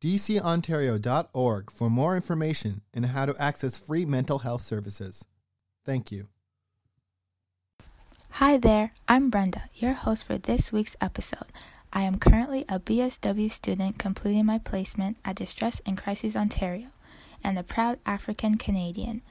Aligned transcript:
dcontario.org, 0.00 1.70
for 1.70 1.90
more 1.90 2.16
information 2.16 2.82
and 2.94 3.06
how 3.06 3.26
to 3.26 3.34
access 3.40 3.78
free 3.78 4.04
mental 4.04 4.40
health 4.40 4.62
services. 4.62 5.24
Thank 5.84 6.12
you. 6.12 6.28
Hi 8.32 8.56
there, 8.56 8.92
I'm 9.08 9.30
Brenda, 9.30 9.64
your 9.74 9.94
host 9.94 10.24
for 10.24 10.38
this 10.38 10.70
week's 10.70 10.96
episode. 11.00 11.46
I 11.92 12.02
am 12.02 12.18
currently 12.18 12.64
a 12.68 12.78
BSW 12.78 13.50
student 13.50 13.98
completing 13.98 14.44
my 14.46 14.58
placement 14.58 15.16
at 15.24 15.36
Distress 15.36 15.80
and 15.86 15.96
Crises 15.96 16.36
Ontario 16.36 16.88
and 17.42 17.58
a 17.58 17.62
proud 17.62 17.98
African 18.04 18.56
Canadian. 18.56 19.22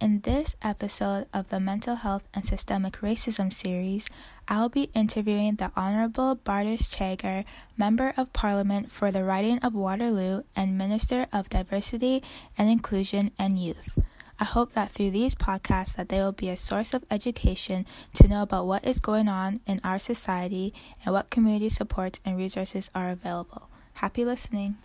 In 0.00 0.20
this 0.20 0.54
episode 0.62 1.26
of 1.34 1.48
the 1.48 1.60
Mental 1.60 1.96
Health 1.96 2.28
and 2.32 2.46
Systemic 2.46 3.00
Racism 3.00 3.52
series, 3.52 4.06
I'll 4.46 4.68
be 4.68 4.90
interviewing 4.94 5.56
the 5.56 5.72
Honorable 5.74 6.36
Bardish 6.36 6.88
Chagger, 6.88 7.44
Member 7.78 8.12
of 8.16 8.32
Parliament 8.32 8.90
for 8.90 9.10
the 9.10 9.24
Riding 9.24 9.58
of 9.60 9.74
Waterloo 9.74 10.42
and 10.54 10.76
Minister 10.76 11.26
of 11.32 11.48
Diversity 11.48 12.22
and 12.58 12.68
Inclusion 12.68 13.30
and 13.38 13.58
Youth. 13.58 13.98
I 14.38 14.44
hope 14.44 14.72
that 14.74 14.90
through 14.90 15.12
these 15.12 15.34
podcasts 15.34 15.96
that 15.96 16.08
they 16.08 16.18
will 16.18 16.32
be 16.32 16.48
a 16.48 16.56
source 16.56 16.92
of 16.92 17.04
education 17.10 17.86
to 18.14 18.28
know 18.28 18.42
about 18.42 18.66
what 18.66 18.86
is 18.86 18.98
going 18.98 19.28
on 19.28 19.60
in 19.66 19.80
our 19.84 19.98
society 19.98 20.74
and 21.04 21.14
what 21.14 21.30
community 21.30 21.68
supports 21.68 22.20
and 22.24 22.36
resources 22.36 22.90
are 22.94 23.10
available. 23.10 23.68
Happy 23.94 24.24
listening. 24.24 24.76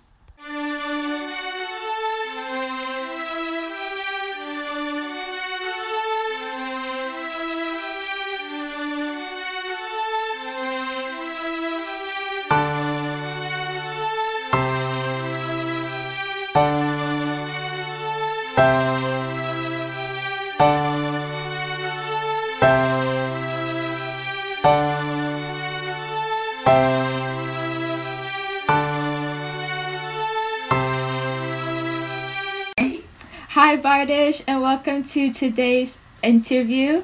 Welcome 34.69 35.03
to 35.03 35.33
today's 35.33 35.97
interview. 36.21 37.03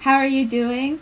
How 0.00 0.16
are 0.16 0.26
you 0.26 0.46
doing? 0.46 1.00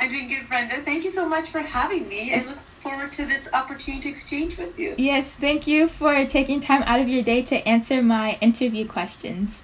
I'm 0.00 0.08
doing 0.08 0.26
good, 0.26 0.48
Brenda. 0.48 0.76
Thank 0.76 1.04
you 1.04 1.10
so 1.10 1.28
much 1.28 1.50
for 1.50 1.58
having 1.58 2.08
me. 2.08 2.32
I 2.32 2.38
look 2.38 2.56
forward 2.80 3.12
to 3.12 3.26
this 3.26 3.46
opportunity 3.52 4.04
to 4.04 4.08
exchange 4.08 4.56
with 4.56 4.78
you. 4.78 4.94
Yes, 4.96 5.30
thank 5.32 5.66
you 5.66 5.86
for 5.86 6.24
taking 6.24 6.62
time 6.62 6.82
out 6.84 6.98
of 6.98 7.10
your 7.10 7.22
day 7.22 7.42
to 7.42 7.56
answer 7.68 8.02
my 8.02 8.38
interview 8.40 8.86
questions. 8.88 9.60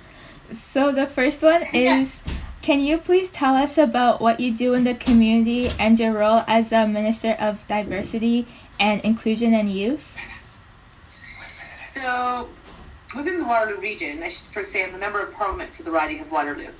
So, 0.70 0.92
the 0.92 1.06
first 1.06 1.42
one 1.42 1.62
is 1.72 2.20
Can 2.60 2.80
you 2.80 2.98
please 2.98 3.30
tell 3.30 3.54
us 3.54 3.78
about 3.78 4.20
what 4.20 4.38
you 4.38 4.54
do 4.54 4.74
in 4.74 4.84
the 4.84 4.92
community 4.92 5.70
and 5.78 5.98
your 5.98 6.12
role 6.12 6.44
as 6.46 6.72
a 6.72 6.86
Minister 6.86 7.32
of 7.40 7.66
Diversity 7.68 8.46
and 8.78 9.00
Inclusion 9.00 9.54
and 9.54 9.72
Youth? 9.72 10.14
So, 11.88 12.48
within 13.14 13.38
the 13.38 13.44
Waterloo 13.44 13.80
region, 13.80 14.22
I 14.22 14.28
should 14.28 14.46
first 14.46 14.72
say 14.72 14.84
I'm 14.84 14.94
a 14.94 14.98
member 14.98 15.20
of 15.20 15.32
Parliament 15.34 15.74
for 15.74 15.82
the 15.82 15.90
riding 15.90 16.20
of 16.20 16.30
Waterloo. 16.30 16.70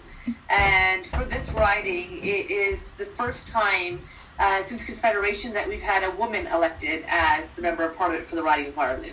And 0.48 1.06
for 1.06 1.24
this 1.24 1.50
riding, 1.50 2.18
it 2.18 2.50
is 2.50 2.90
the 2.92 3.06
first 3.06 3.48
time 3.48 4.02
uh, 4.38 4.62
since 4.62 4.84
Confederation 4.84 5.52
that 5.54 5.68
we've 5.68 5.82
had 5.82 6.04
a 6.04 6.10
woman 6.16 6.46
elected 6.46 7.04
as 7.08 7.52
the 7.52 7.62
member 7.62 7.84
of 7.84 7.96
Parliament 7.96 8.28
for 8.28 8.36
the 8.36 8.42
riding 8.42 8.68
of 8.68 8.76
Waterloo. 8.76 9.12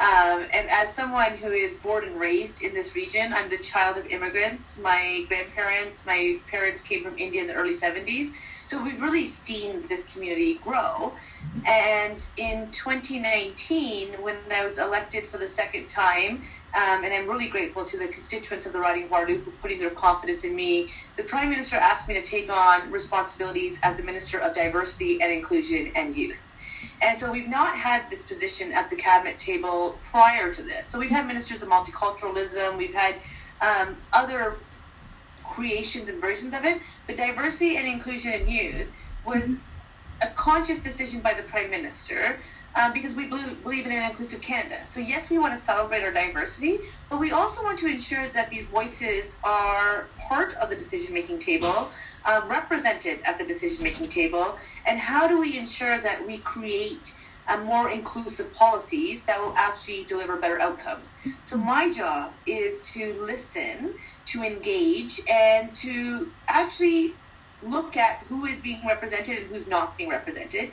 Um, 0.00 0.46
and 0.52 0.68
as 0.68 0.92
someone 0.92 1.36
who 1.36 1.48
is 1.48 1.74
born 1.74 2.04
and 2.04 2.18
raised 2.18 2.62
in 2.62 2.74
this 2.74 2.96
region, 2.96 3.32
I'm 3.32 3.48
the 3.48 3.58
child 3.58 3.96
of 3.98 4.06
immigrants. 4.06 4.76
My 4.78 5.24
grandparents, 5.28 6.04
my 6.04 6.40
parents 6.48 6.82
came 6.82 7.04
from 7.04 7.16
India 7.18 7.40
in 7.40 7.46
the 7.46 7.54
early 7.54 7.76
70s. 7.76 8.32
So 8.72 8.82
we've 8.82 9.02
really 9.02 9.26
seen 9.26 9.86
this 9.88 10.10
community 10.10 10.54
grow. 10.54 11.12
And 11.66 12.24
in 12.38 12.70
2019, 12.70 14.14
when 14.22 14.36
I 14.50 14.64
was 14.64 14.78
elected 14.78 15.24
for 15.24 15.36
the 15.36 15.46
second 15.46 15.90
time, 15.90 16.44
um, 16.74 17.04
and 17.04 17.12
I'm 17.12 17.28
really 17.28 17.48
grateful 17.48 17.84
to 17.84 17.98
the 17.98 18.08
constituents 18.08 18.64
of 18.64 18.72
the 18.72 18.78
Riding 18.78 19.04
of 19.04 19.10
Waterloo 19.10 19.42
for 19.42 19.50
putting 19.50 19.78
their 19.78 19.90
confidence 19.90 20.44
in 20.44 20.56
me. 20.56 20.90
The 21.18 21.22
Prime 21.22 21.50
Minister 21.50 21.76
asked 21.76 22.08
me 22.08 22.14
to 22.14 22.22
take 22.22 22.50
on 22.50 22.90
responsibilities 22.90 23.78
as 23.82 24.00
a 24.00 24.04
Minister 24.04 24.38
of 24.38 24.54
Diversity 24.54 25.20
and 25.20 25.30
Inclusion 25.30 25.92
and 25.94 26.16
Youth. 26.16 26.42
And 27.02 27.18
so 27.18 27.30
we've 27.30 27.50
not 27.50 27.76
had 27.76 28.08
this 28.08 28.22
position 28.22 28.72
at 28.72 28.88
the 28.88 28.96
cabinet 28.96 29.38
table 29.38 29.98
prior 30.02 30.50
to 30.50 30.62
this. 30.62 30.86
So 30.86 30.98
we've 30.98 31.10
had 31.10 31.26
ministers 31.26 31.62
of 31.62 31.68
multiculturalism, 31.68 32.78
we've 32.78 32.94
had 32.94 33.20
um, 33.60 33.98
other 34.14 34.56
creations 35.52 36.08
and 36.08 36.20
versions 36.20 36.54
of 36.54 36.64
it, 36.64 36.80
but 37.06 37.16
diversity 37.16 37.76
and 37.76 37.86
inclusion 37.86 38.32
in 38.32 38.48
youth 38.48 38.90
was 39.26 39.56
a 40.22 40.28
conscious 40.28 40.82
decision 40.82 41.20
by 41.20 41.34
the 41.34 41.42
Prime 41.42 41.70
Minister 41.70 42.38
um, 42.74 42.94
because 42.94 43.14
we 43.14 43.26
believe 43.26 43.84
in 43.84 43.92
an 43.92 44.08
inclusive 44.08 44.40
Canada. 44.40 44.86
So, 44.86 45.00
yes, 45.00 45.28
we 45.28 45.38
want 45.38 45.52
to 45.52 45.60
celebrate 45.60 46.02
our 46.04 46.12
diversity, 46.12 46.78
but 47.10 47.20
we 47.20 47.30
also 47.30 47.62
want 47.62 47.78
to 47.80 47.86
ensure 47.86 48.28
that 48.28 48.48
these 48.48 48.66
voices 48.66 49.36
are 49.44 50.08
part 50.28 50.54
of 50.54 50.70
the 50.70 50.76
decision 50.76 51.12
making 51.12 51.38
table, 51.38 51.90
um, 52.24 52.48
represented 52.48 53.20
at 53.26 53.38
the 53.38 53.44
decision 53.44 53.84
making 53.84 54.08
table. 54.08 54.58
And 54.86 54.98
how 54.98 55.28
do 55.28 55.38
we 55.38 55.58
ensure 55.58 56.00
that 56.00 56.26
we 56.26 56.38
create 56.38 57.14
uh, 57.52 57.64
more 57.64 57.90
inclusive 57.90 58.52
policies 58.54 59.22
that 59.24 59.40
will 59.40 59.54
actually 59.56 60.04
deliver 60.04 60.36
better 60.36 60.60
outcomes? 60.60 61.16
So, 61.42 61.56
my 61.56 61.92
job 61.92 62.32
is 62.46 62.80
to 62.92 63.14
listen, 63.20 63.94
to 64.26 64.42
engage, 64.42 65.20
and 65.30 65.74
to 65.76 66.30
actually 66.48 67.14
look 67.62 67.96
at 67.96 68.18
who 68.28 68.44
is 68.44 68.58
being 68.58 68.84
represented 68.86 69.38
and 69.38 69.46
who's 69.46 69.68
not 69.68 69.96
being 69.96 70.10
represented 70.10 70.72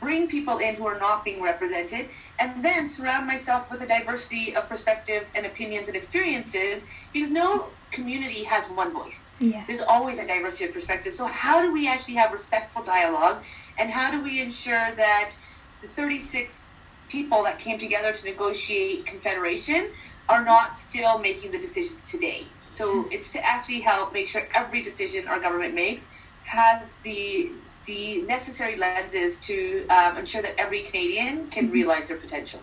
bring 0.00 0.28
people 0.28 0.58
in 0.58 0.74
who 0.74 0.86
are 0.86 0.98
not 0.98 1.24
being 1.24 1.42
represented, 1.42 2.08
and 2.38 2.64
then 2.64 2.88
surround 2.88 3.26
myself 3.26 3.70
with 3.70 3.82
a 3.82 3.86
diversity 3.86 4.54
of 4.54 4.68
perspectives 4.68 5.32
and 5.34 5.46
opinions 5.46 5.88
and 5.88 5.96
experiences 5.96 6.86
because 7.12 7.30
no 7.30 7.66
community 7.90 8.44
has 8.44 8.68
one 8.68 8.92
voice. 8.92 9.32
Yeah. 9.40 9.64
There's 9.66 9.80
always 9.82 10.18
a 10.18 10.26
diversity 10.26 10.66
of 10.66 10.72
perspectives. 10.72 11.16
So, 11.16 11.26
how 11.26 11.62
do 11.62 11.72
we 11.72 11.88
actually 11.88 12.14
have 12.14 12.32
respectful 12.32 12.82
dialogue, 12.82 13.42
and 13.78 13.90
how 13.90 14.10
do 14.10 14.22
we 14.22 14.40
ensure 14.40 14.94
that 14.96 15.36
the 15.86 15.92
36 15.92 16.70
people 17.08 17.44
that 17.44 17.58
came 17.58 17.78
together 17.78 18.12
to 18.12 18.24
negotiate 18.24 19.06
confederation 19.06 19.90
are 20.28 20.44
not 20.44 20.76
still 20.76 21.18
making 21.18 21.52
the 21.52 21.58
decisions 21.58 22.04
today? 22.10 22.46
So, 22.72 23.04
mm-hmm. 23.04 23.12
it's 23.12 23.32
to 23.32 23.46
actually 23.46 23.80
help 23.80 24.12
make 24.12 24.28
sure 24.28 24.48
every 24.54 24.82
decision 24.82 25.28
our 25.28 25.40
government 25.40 25.74
makes 25.74 26.10
has 26.44 26.92
the 27.02 27.50
the 27.86 28.22
necessary 28.22 28.74
lenses 28.74 29.38
to 29.38 29.86
um, 29.88 30.16
ensure 30.16 30.42
that 30.42 30.58
every 30.58 30.82
Canadian 30.82 31.46
can 31.48 31.66
mm-hmm. 31.66 31.74
realize 31.74 32.08
their 32.08 32.16
potential. 32.16 32.60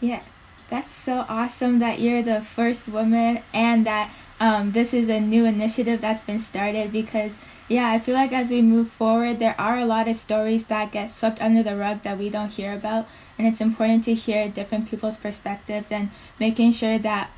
Yeah, 0.00 0.22
that's 0.68 0.88
so 0.88 1.24
awesome 1.28 1.80
that 1.80 1.98
you're 1.98 2.22
the 2.22 2.40
first 2.40 2.86
woman 2.88 3.42
and 3.52 3.84
that 3.84 4.12
um, 4.38 4.70
this 4.70 4.94
is 4.94 5.08
a 5.08 5.18
new 5.18 5.44
initiative 5.44 6.00
that's 6.00 6.22
been 6.22 6.38
started 6.38 6.92
because 6.92 7.32
yeah 7.70 7.90
i 7.90 7.98
feel 7.98 8.14
like 8.14 8.32
as 8.32 8.50
we 8.50 8.60
move 8.60 8.90
forward 8.90 9.38
there 9.38 9.58
are 9.58 9.78
a 9.78 9.86
lot 9.86 10.06
of 10.06 10.16
stories 10.16 10.66
that 10.66 10.92
get 10.92 11.10
swept 11.10 11.40
under 11.40 11.62
the 11.62 11.76
rug 11.76 12.02
that 12.02 12.18
we 12.18 12.28
don't 12.28 12.50
hear 12.50 12.74
about 12.74 13.08
and 13.38 13.46
it's 13.46 13.60
important 13.60 14.04
to 14.04 14.12
hear 14.12 14.46
different 14.48 14.90
people's 14.90 15.16
perspectives 15.16 15.90
and 15.90 16.10
making 16.38 16.70
sure 16.70 16.98
that 16.98 17.30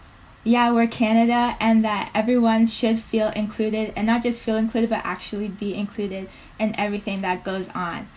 yeah, 0.44 0.72
we're 0.72 0.88
Canada 0.88 1.56
and 1.60 1.84
that 1.84 2.10
everyone 2.14 2.66
should 2.66 2.98
feel 2.98 3.28
included 3.28 3.92
and 3.94 4.06
not 4.06 4.22
just 4.22 4.40
feel 4.40 4.56
included 4.56 4.90
but 4.90 5.02
actually 5.04 5.48
be 5.48 5.74
included 5.74 6.28
in 6.58 6.74
everything 6.76 7.20
that 7.20 7.44
goes 7.44 7.68
on. 7.74 8.08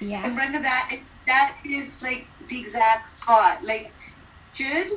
Yeah. 0.00 0.26
And 0.26 0.34
Brenda, 0.34 0.60
that 0.60 0.98
that 1.26 1.56
is 1.64 2.02
like 2.02 2.26
the 2.48 2.60
exact 2.60 3.12
thought. 3.12 3.64
Like 3.64 3.92
should 4.52 4.88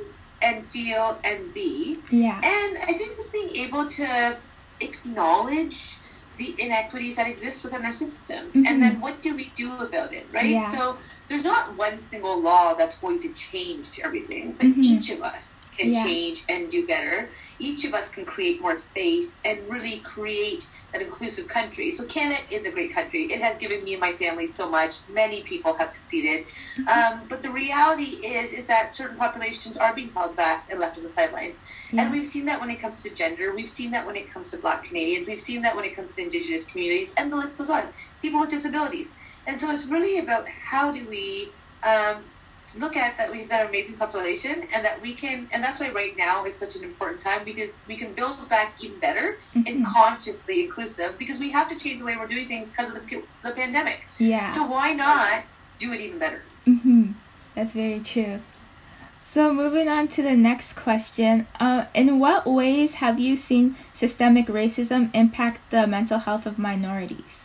and 0.42 0.66
feel 0.66 1.18
and 1.24 1.54
be. 1.54 2.00
Yeah. 2.12 2.42
And 2.44 2.77
I 2.80 2.98
think 2.98 3.31
being 3.31 3.56
able 3.56 3.88
to 3.92 4.38
acknowledge 4.81 5.95
the 6.38 6.56
inequities 6.58 7.16
that 7.16 7.28
exist 7.28 7.64
within 7.64 7.84
our 7.86 7.92
systems 7.92 8.54
mm-hmm. 8.54 8.66
and 8.66 8.82
then 8.82 9.00
what 9.02 9.22
do 9.22 9.36
we 9.36 9.52
do 9.56 9.76
about 9.80 10.14
it 10.14 10.26
right 10.32 10.52
yeah. 10.52 10.64
so 10.64 10.98
there's 11.30 11.44
not 11.44 11.76
one 11.78 12.02
single 12.02 12.40
law 12.40 12.74
that's 12.74 12.98
going 12.98 13.20
to 13.20 13.30
change 13.34 14.00
everything 14.04 14.54
but 14.54 14.68
mm-hmm. 14.68 14.84
each 14.84 15.10
of 15.12 15.22
us 15.22 15.65
can 15.77 15.94
Yeah. 15.94 16.04
change 16.04 16.45
and 16.50 16.72
do 16.72 16.88
better. 16.88 17.33
Each 17.60 17.86
of 17.86 17.94
us 17.94 18.10
can 18.10 18.25
create 18.25 18.62
more 18.62 18.75
space 18.75 19.39
and 19.45 19.69
really 19.69 20.01
create 20.01 20.63
an 20.94 21.01
inclusive 21.01 21.48
country. 21.48 21.92
So 21.92 22.06
Canada 22.07 22.42
is 22.51 22.66
a 22.66 22.72
great 22.72 22.94
country. 22.94 23.31
It 23.31 23.42
has 23.42 23.57
given 23.57 23.83
me 23.83 23.94
and 23.94 24.01
my 24.01 24.13
family 24.13 24.48
so 24.48 24.69
much. 24.69 24.95
Many 25.10 25.44
people 25.44 25.77
have 25.77 25.92
succeeded, 25.92 26.48
um, 26.88 27.27
but 27.27 27.42
the 27.44 27.51
reality 27.51 28.25
is 28.25 28.51
is 28.54 28.68
that 28.68 28.95
certain 28.95 29.18
populations 29.18 29.77
are 29.77 29.95
being 29.95 30.12
held 30.13 30.38
back 30.38 30.68
and 30.69 30.80
left 30.80 30.98
on 30.98 31.04
the 31.04 31.10
sidelines. 31.10 31.60
Yeah. 31.92 32.04
And 32.04 32.12
we've 32.13 32.25
seen 32.25 32.45
that 32.45 32.60
when 32.62 32.69
it 32.72 32.81
comes 32.81 33.04
to 33.04 33.13
gender. 33.16 33.54
We've 33.56 33.69
seen 33.69 33.92
that 33.92 34.06
when 34.06 34.16
it 34.16 34.31
comes 34.33 34.50
to 34.51 34.60
Black 34.60 34.83
Canadians. 34.86 35.27
We've 35.27 35.42
seen 35.42 35.62
that 35.63 35.75
when 35.75 35.86
it 35.86 35.95
comes 35.95 36.16
to 36.16 36.24
Indigenous 36.24 36.66
communities, 36.72 37.13
and 37.18 37.31
the 37.31 37.38
list 37.38 37.57
goes 37.57 37.69
on. 37.69 37.94
People 38.22 38.39
with 38.42 38.50
disabilities. 38.50 39.12
And 39.48 39.60
so 39.60 39.72
it's 39.72 39.88
really 39.88 40.19
about 40.19 40.45
how 40.69 40.92
do 40.92 41.07
we 41.07 41.56
um, 41.83 42.31
look 42.77 42.95
at 42.95 43.18
that 43.18 43.31
we've 43.31 43.50
got 43.50 43.62
an 43.62 43.68
amazing 43.68 43.98
population 43.98 44.68
and 44.74 44.83
that 44.83 45.01
we 45.01 45.13
can, 45.13 45.48
and 45.51 45.63
that's 45.63 45.80
why 45.80 45.89
right 45.92 46.16
now 46.18 46.45
is 46.45 46.56
such 46.56 46.75
an 46.75 46.83
important 46.83 47.22
time 47.22 47.44
because 47.45 47.77
we 47.88 47.95
can 47.95 48.13
build 48.13 48.48
back 48.50 48.74
even 48.81 49.00
better 49.00 49.38
and 49.56 49.68
Mhm. 49.68 49.86
consciously 49.86 50.63
inclusive 50.66 51.18
because 51.18 51.39
we 51.39 51.51
have 51.51 51.68
to 51.69 51.75
change 51.75 52.00
the 52.00 52.06
way 52.06 52.16
we're 52.18 52.27
doing 52.27 52.48
things 52.48 52.72
because 52.72 52.92
of 52.92 52.95
the, 52.95 53.24
the 53.44 53.51
pandemic. 53.51 54.06
Yeah. 54.18 54.50
So 54.50 54.66
why 54.66 54.94
not 54.94 55.45
do 55.80 55.94
it 55.94 56.01
even 56.01 56.19
better? 56.19 56.44
Mm-hmm. 56.68 57.12
That's 57.56 57.74
very 57.74 58.00
true. 58.01 58.42
So 59.25 59.54
moving 59.54 59.89
on 59.89 60.07
to 60.10 60.24
the 60.24 60.36
next 60.36 60.74
question, 60.77 61.48
uh, 61.60 61.86
in 61.94 62.19
what 62.19 62.45
ways 62.48 62.95
have 62.95 63.19
you 63.19 63.36
seen 63.36 63.75
systemic 63.94 64.48
racism 64.48 65.10
impact 65.13 65.72
the 65.72 65.86
mental 65.88 66.19
health 66.19 66.45
of 66.45 66.57
minorities? 66.57 67.45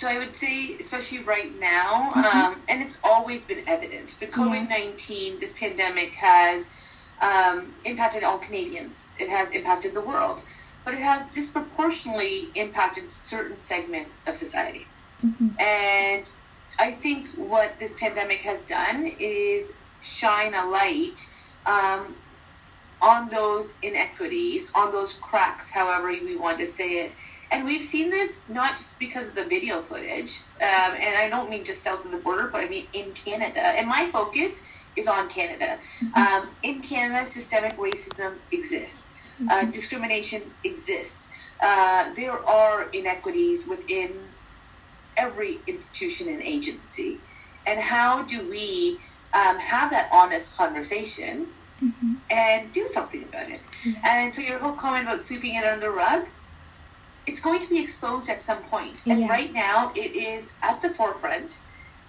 So 0.00 0.08
I 0.08 0.16
would 0.16 0.34
say, 0.34 0.76
especially 0.80 1.18
right 1.18 1.52
now, 1.60 2.12
um, 2.14 2.62
and 2.70 2.80
it's 2.80 2.96
always 3.04 3.44
been 3.44 3.68
evident, 3.68 4.16
but 4.18 4.30
COVID 4.30 4.66
19, 4.66 5.38
this 5.38 5.52
pandemic 5.52 6.14
has 6.14 6.72
um, 7.20 7.74
impacted 7.84 8.24
all 8.24 8.38
Canadians. 8.38 9.14
It 9.18 9.28
has 9.28 9.50
impacted 9.50 9.92
the 9.92 10.00
world, 10.00 10.42
but 10.86 10.94
it 10.94 11.00
has 11.00 11.28
disproportionately 11.28 12.48
impacted 12.54 13.12
certain 13.12 13.58
segments 13.58 14.22
of 14.26 14.36
society. 14.36 14.86
Mhm. 15.22 15.60
And 15.60 16.32
I 16.78 16.92
think 16.92 17.28
what 17.36 17.78
this 17.78 17.92
pandemic 17.92 18.38
has 18.38 18.62
done 18.62 19.14
is 19.18 19.74
shine 20.00 20.54
a 20.54 20.64
light 20.64 21.28
um, 21.66 22.16
on 23.02 23.28
those 23.28 23.74
inequities, 23.82 24.70
on 24.74 24.90
those 24.90 25.14
cracks, 25.14 25.70
however 25.70 26.08
we 26.08 26.36
want 26.36 26.58
to 26.58 26.66
say 26.66 27.04
it. 27.04 27.12
And 27.50 27.64
we've 27.64 27.84
seen 27.84 28.10
this 28.10 28.42
not 28.48 28.76
just 28.76 28.98
because 28.98 29.28
of 29.28 29.34
the 29.34 29.44
video 29.44 29.80
footage, 29.80 30.42
um, 30.60 30.94
and 30.94 31.16
I 31.16 31.28
don't 31.28 31.50
mean 31.50 31.64
just 31.64 31.82
south 31.82 32.04
of 32.04 32.10
the 32.10 32.18
border, 32.18 32.48
but 32.48 32.60
I 32.60 32.68
mean 32.68 32.86
in 32.92 33.12
Canada. 33.12 33.60
And 33.60 33.88
my 33.88 34.08
focus 34.10 34.62
is 34.96 35.08
on 35.08 35.28
Canada. 35.28 35.78
Um, 36.14 36.50
in 36.62 36.80
Canada, 36.80 37.26
systemic 37.26 37.76
racism 37.76 38.34
exists, 38.52 39.14
uh, 39.50 39.64
discrimination 39.64 40.42
exists. 40.62 41.30
Uh, 41.60 42.12
there 42.14 42.44
are 42.46 42.88
inequities 42.92 43.66
within 43.66 44.28
every 45.16 45.58
institution 45.66 46.28
and 46.28 46.42
agency. 46.42 47.18
And 47.66 47.80
how 47.80 48.22
do 48.22 48.48
we 48.48 48.98
um, 49.34 49.58
have 49.58 49.90
that 49.90 50.08
honest 50.12 50.56
conversation 50.56 51.48
Mhm. 51.82 52.16
and 52.30 52.72
do 52.72 52.86
something 52.86 53.22
about 53.24 53.48
it? 53.48 53.60
And 54.04 54.34
so 54.34 54.42
your 54.42 54.58
whole 54.58 54.72
comment 54.74 55.06
about 55.06 55.22
sweeping 55.22 55.54
it 55.54 55.64
under 55.64 55.80
the 55.86 55.90
rug, 55.90 56.26
it's 57.26 57.40
going 57.40 57.60
to 57.60 57.68
be 57.68 57.78
exposed 57.80 58.28
at 58.28 58.42
some 58.42 58.58
point. 58.58 59.02
And 59.06 59.20
Yeah. 59.22 59.28
right 59.28 59.52
now, 59.52 59.92
it 59.94 60.14
is 60.14 60.54
at 60.62 60.82
the 60.82 60.90
forefront. 60.90 61.58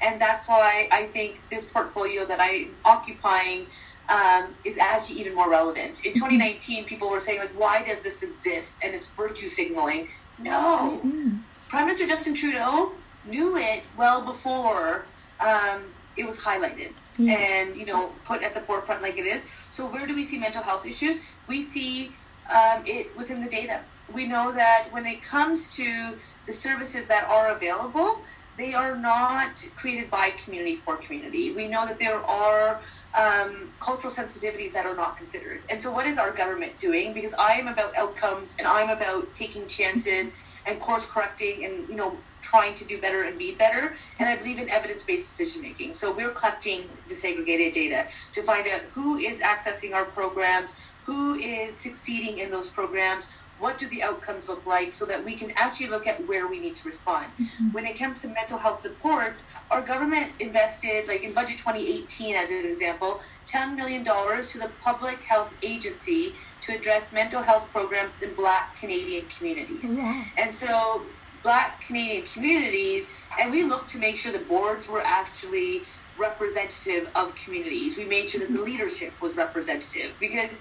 And 0.02 0.20
that's 0.20 0.48
why 0.48 0.90
I 0.92 1.06
think 1.08 1.40
this 1.50 1.64
portfolio 1.66 2.26
that 2.26 2.40
I'm 2.42 2.76
occupying 2.84 3.68
um, 4.10 4.56
is 4.66 4.78
actually 4.78 5.20
even 5.22 5.34
more 5.36 5.50
relevant. 5.50 6.04
In 6.04 6.14
2019, 6.14 6.84
people 6.84 7.10
were 7.10 7.22
saying, 7.22 7.40
like, 7.40 7.52
why 7.58 7.82
does 7.82 8.02
this 8.02 8.24
exist? 8.24 8.80
And 8.84 8.94
it's 8.94 9.10
virtue 9.10 9.48
signaling. 9.48 10.10
No! 10.38 11.00
Mm. 11.06 11.44
Prime 11.70 11.86
Minister 11.86 12.08
Justin 12.08 12.36
Trudeau 12.36 12.92
knew 13.24 13.56
it 13.56 13.84
well 13.96 14.22
before 14.22 15.06
um, 15.40 15.94
it 16.18 16.26
was 16.28 16.40
highlighted 16.42 16.92
Yeah. 17.18 17.34
and 17.34 17.76
you 17.76 17.86
know 17.86 18.12
put 18.24 18.42
at 18.42 18.54
the 18.54 18.62
forefront 18.62 19.02
like 19.02 19.18
it 19.18 19.26
is. 19.26 19.46
So 19.70 19.86
where 19.86 20.08
do 20.08 20.16
we 20.16 20.24
see 20.24 20.40
mental 20.40 20.64
health 20.64 20.86
issues? 20.86 21.20
We 21.48 21.64
see 21.64 22.14
um, 22.50 22.84
it 22.86 23.16
within 23.18 23.42
the 23.42 23.50
data. 23.50 23.82
We 24.14 24.28
know 24.28 24.52
that 24.54 24.88
when 24.92 25.06
it 25.06 25.22
comes 25.22 25.74
to 25.76 26.18
the 26.46 26.54
services 26.54 27.08
that 27.08 27.26
are 27.30 27.50
available, 27.56 28.22
they 28.58 28.74
are 28.74 28.96
not 28.96 29.68
created 29.76 30.12
by 30.12 30.32
community 30.32 30.76
for 30.76 30.98
community. 30.98 31.52
We 31.52 31.68
know 31.68 31.86
that 31.86 32.00
there 32.00 32.20
are 32.20 32.82
um, 33.18 33.72
cultural 33.80 34.14
sensitivities 34.14 34.74
that 34.74 34.86
are 34.86 34.96
not 34.96 35.18
considered. 35.18 35.62
And 35.70 35.82
so, 35.82 35.92
what 35.92 36.06
is 36.06 36.18
our 36.18 36.32
government 36.32 36.78
doing? 36.78 37.14
Because 37.14 37.34
I 37.36 37.54
am 37.54 37.68
about 37.68 37.96
outcomes 37.96 38.56
and 38.60 38.68
I'm 38.68 38.90
about 38.90 39.34
taking 39.34 39.68
chances 39.68 40.36
and 40.66 40.80
course 40.80 41.10
correcting 41.10 41.66
and 41.66 41.88
you 41.90 41.96
know 41.96 42.18
trying 42.42 42.76
to 42.76 42.86
do 42.86 43.00
better 43.00 43.24
and 43.24 43.38
be 43.38 43.54
better. 43.54 43.96
And 44.20 44.30
I 44.30 44.36
believe 44.36 44.60
in 44.60 44.70
evidence 44.70 45.04
based 45.04 45.38
decision 45.38 45.62
making. 45.62 45.94
So 45.94 46.14
we're 46.14 46.32
collecting 46.32 46.90
disaggregated 47.08 47.74
data 47.74 48.08
to 48.34 48.44
find 48.44 48.68
out 48.68 48.82
who 48.94 49.18
is 49.18 49.42
accessing 49.42 49.94
our 49.94 50.06
programs, 50.06 50.72
who 51.06 51.36
is 51.36 51.76
succeeding 51.76 52.40
in 52.40 52.52
those 52.52 52.70
programs. 52.70 53.26
What 53.60 53.78
do 53.78 53.88
the 53.88 54.02
outcomes 54.02 54.50
look 54.50 54.66
like 54.66 54.92
so 54.92 55.06
that 55.06 55.24
we 55.24 55.36
can 55.36 55.52
actually 55.52 55.90
look 55.90 56.08
at 56.08 56.28
where 56.28 56.48
we 56.48 56.60
need 56.60 56.76
to 56.78 56.84
respond? 56.84 57.28
Mm-hmm. 57.40 57.68
When 57.74 57.86
it 57.86 57.96
comes 57.98 58.24
to 58.24 58.28
mental 58.28 58.58
health 58.58 58.80
supports, 58.80 59.44
our 59.70 59.84
government 59.84 60.32
invested, 60.40 61.08
like 61.08 61.22
in 61.22 61.32
budget 61.32 61.60
2018 61.60 62.36
as 62.36 62.50
an 62.50 62.66
example, 62.66 63.22
$10 63.46 63.76
million 63.76 64.04
to 64.04 64.58
the 64.58 64.72
Public 64.82 65.20
Health 65.20 65.54
Agency 65.62 66.34
to 66.62 66.76
address 66.76 67.14
mental 67.14 67.44
health 67.44 67.70
programs 67.72 68.24
in 68.24 68.34
Black 68.34 68.80
Canadian 68.80 69.26
communities. 69.28 69.96
Wow. 69.96 70.24
And 70.38 70.52
so, 70.52 71.04
Black 71.44 71.82
Canadian 71.82 72.24
communities, 72.26 73.12
and 73.40 73.52
we 73.52 73.64
looked 73.64 73.90
to 73.92 73.98
make 73.98 74.16
sure 74.18 74.32
the 74.32 74.40
boards 74.46 74.88
were 74.88 75.02
actually 75.02 75.84
representative 76.18 77.10
of 77.16 77.34
communities. 77.36 77.98
We 77.98 78.06
made 78.06 78.30
sure 78.30 78.42
that 78.42 78.54
the 78.54 78.62
leadership 78.62 79.20
was 79.22 79.36
representative 79.36 80.12
because 80.20 80.60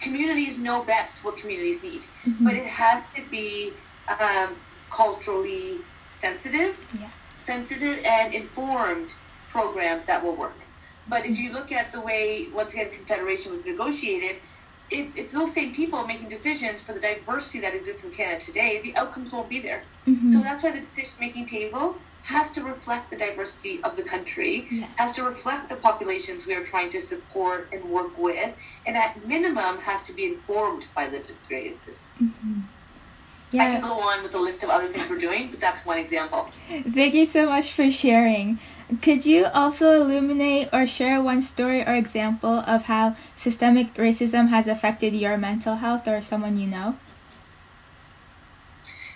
communities 0.00 0.58
know 0.58 0.82
best 0.82 1.24
what 1.24 1.36
communities 1.36 1.82
need. 1.82 2.04
But 2.40 2.54
it 2.54 2.66
has 2.66 3.06
to 3.14 3.22
be 3.30 3.72
um, 4.20 4.56
culturally 4.90 5.78
sensitive, 6.10 6.78
Yeah. 6.98 7.10
sensitive 7.44 8.02
and 8.04 8.32
informed 8.34 9.16
programs 9.50 10.06
that 10.06 10.24
will 10.24 10.36
work. 10.36 10.56
But 11.06 11.26
if 11.26 11.38
you 11.38 11.52
look 11.52 11.70
at 11.70 11.92
the 11.92 12.00
way, 12.00 12.48
once 12.52 12.72
again, 12.72 12.90
Confederation 12.90 13.52
was 13.52 13.62
negotiated, 13.64 14.36
if 14.94 15.16
it's 15.16 15.32
those 15.32 15.52
same 15.52 15.74
people 15.74 16.06
making 16.06 16.28
decisions 16.28 16.82
for 16.82 16.92
the 16.92 17.00
diversity 17.00 17.60
that 17.60 17.74
exists 17.74 18.04
in 18.04 18.10
Canada 18.12 18.40
today, 18.40 18.80
the 18.82 18.94
outcomes 18.96 19.32
won't 19.32 19.48
be 19.48 19.60
there. 19.60 19.82
Mhm. 20.06 20.30
So 20.30 20.38
that's 20.40 20.62
why 20.62 20.70
the 20.70 20.80
decision 20.80 21.12
making 21.20 21.46
table 21.46 21.98
has 22.34 22.50
to 22.52 22.62
reflect 22.62 23.10
the 23.10 23.16
diversity 23.16 23.82
of 23.82 23.96
the 23.98 24.02
country, 24.02 24.66
Yeah. 24.70 24.86
has 24.96 25.12
to 25.16 25.22
reflect 25.24 25.68
the 25.68 25.76
populations 25.76 26.46
we 26.46 26.54
are 26.54 26.64
trying 26.64 26.90
to 26.90 27.00
support 27.02 27.68
and 27.72 27.84
work 27.84 28.16
with, 28.16 28.54
and 28.86 28.96
at 28.96 29.26
minimum 29.26 29.74
has 29.80 30.04
to 30.04 30.12
be 30.14 30.24
informed 30.32 30.86
by 30.94 31.06
lived 31.06 31.28
experiences. 31.28 32.06
I 32.18 32.24
Yeah. 33.50 33.72
can 33.72 33.82
go 33.82 34.00
on 34.00 34.22
with 34.22 34.34
a 34.34 34.38
list 34.38 34.64
of 34.64 34.70
other 34.70 34.88
things 34.88 35.08
we're 35.08 35.18
doing, 35.18 35.50
but 35.50 35.60
that's 35.60 35.84
one 35.86 35.98
example. 35.98 36.48
Thank 36.68 37.14
you 37.14 37.26
so 37.26 37.46
much 37.46 37.72
for 37.72 37.90
sharing. 37.90 38.58
Could 39.00 39.24
you 39.24 39.46
also 39.46 40.02
illuminate 40.02 40.68
or 40.72 40.86
share 40.86 41.22
one 41.22 41.40
story 41.40 41.82
or 41.82 41.94
example 41.94 42.64
of 42.66 42.84
how 42.84 43.16
systemic 43.36 43.94
racism 43.94 44.48
has 44.48 44.66
affected 44.66 45.14
your 45.14 45.38
mental 45.38 45.76
health 45.76 46.08
or 46.08 46.20
someone 46.20 46.58
you 46.58 46.66
know? 46.66 46.96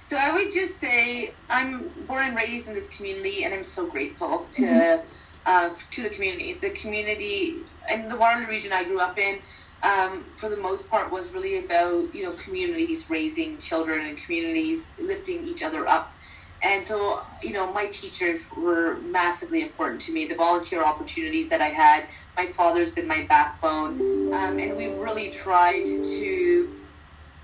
So 0.08 0.16
I 0.16 0.32
would 0.32 0.52
just 0.52 0.78
say 0.78 1.34
I'm 1.50 1.90
born 2.06 2.28
and 2.28 2.36
raised 2.36 2.66
in 2.68 2.74
this 2.74 2.88
community, 2.88 3.44
and 3.44 3.52
I'm 3.52 3.62
so 3.62 3.86
grateful 3.86 4.46
to 4.52 5.02
uh, 5.44 5.70
to 5.90 6.02
the 6.02 6.08
community. 6.08 6.54
The 6.54 6.70
community 6.70 7.56
in 7.92 8.08
the 8.08 8.16
Waterloo 8.16 8.48
region 8.48 8.72
I 8.72 8.84
grew 8.84 9.00
up 9.00 9.18
in, 9.18 9.40
um, 9.82 10.24
for 10.36 10.48
the 10.48 10.56
most 10.56 10.88
part, 10.90 11.10
was 11.10 11.30
really 11.30 11.64
about 11.64 12.14
you 12.14 12.24
know 12.24 12.32
communities 12.32 13.08
raising 13.08 13.58
children 13.58 14.04
and 14.06 14.18
communities 14.18 14.88
lifting 14.98 15.46
each 15.46 15.62
other 15.62 15.86
up. 15.86 16.14
And 16.60 16.84
so, 16.84 17.22
you 17.40 17.52
know, 17.52 17.72
my 17.72 17.86
teachers 17.86 18.46
were 18.56 18.96
massively 18.96 19.62
important 19.62 20.00
to 20.02 20.12
me. 20.12 20.26
The 20.26 20.34
volunteer 20.34 20.82
opportunities 20.82 21.48
that 21.50 21.60
I 21.60 21.68
had, 21.68 22.06
my 22.36 22.46
father's 22.46 22.92
been 22.92 23.06
my 23.06 23.26
backbone, 23.28 24.32
um, 24.34 24.58
and 24.58 24.76
we 24.76 24.88
really 24.88 25.30
tried 25.30 25.84
to 25.84 26.76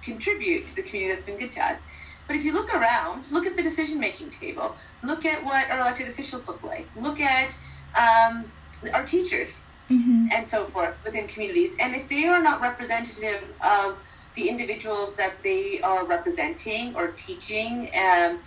contribute 0.03 0.67
to 0.67 0.77
the 0.77 0.83
community 0.83 1.13
that's 1.13 1.25
been 1.25 1.39
good 1.39 1.53
to 1.53 1.65
us. 1.65 1.87
But 2.27 2.37
if 2.37 2.45
you 2.45 2.53
look 2.53 2.75
around, 2.75 3.31
look 3.31 3.47
at 3.47 3.55
the 3.55 3.63
decision 3.63 4.01
making 4.01 4.31
table, 4.31 4.75
look 5.03 5.25
at 5.25 5.45
what 5.45 5.71
our 5.71 5.81
elected 5.81 6.09
officials 6.09 6.49
look 6.49 6.65
like, 6.65 6.89
look 6.97 7.21
at 7.21 7.57
um, 7.97 8.51
our 8.93 9.05
teachers 9.05 9.63
Mm-hmm. 9.91 10.29
and 10.33 10.47
so 10.47 10.65
forth 10.65 10.95
within 11.05 11.27
communities. 11.27 11.77
And 11.79 11.95
if 11.95 12.09
they 12.09 12.25
are 12.25 12.43
not 12.43 12.63
representative 12.63 13.45
of 13.63 13.99
the 14.35 14.49
individuals 14.49 15.15
that 15.17 15.43
they 15.43 15.81
are 15.83 16.07
representing 16.07 16.97
or 16.97 17.09
teaching 17.09 17.91
um, 17.95 18.41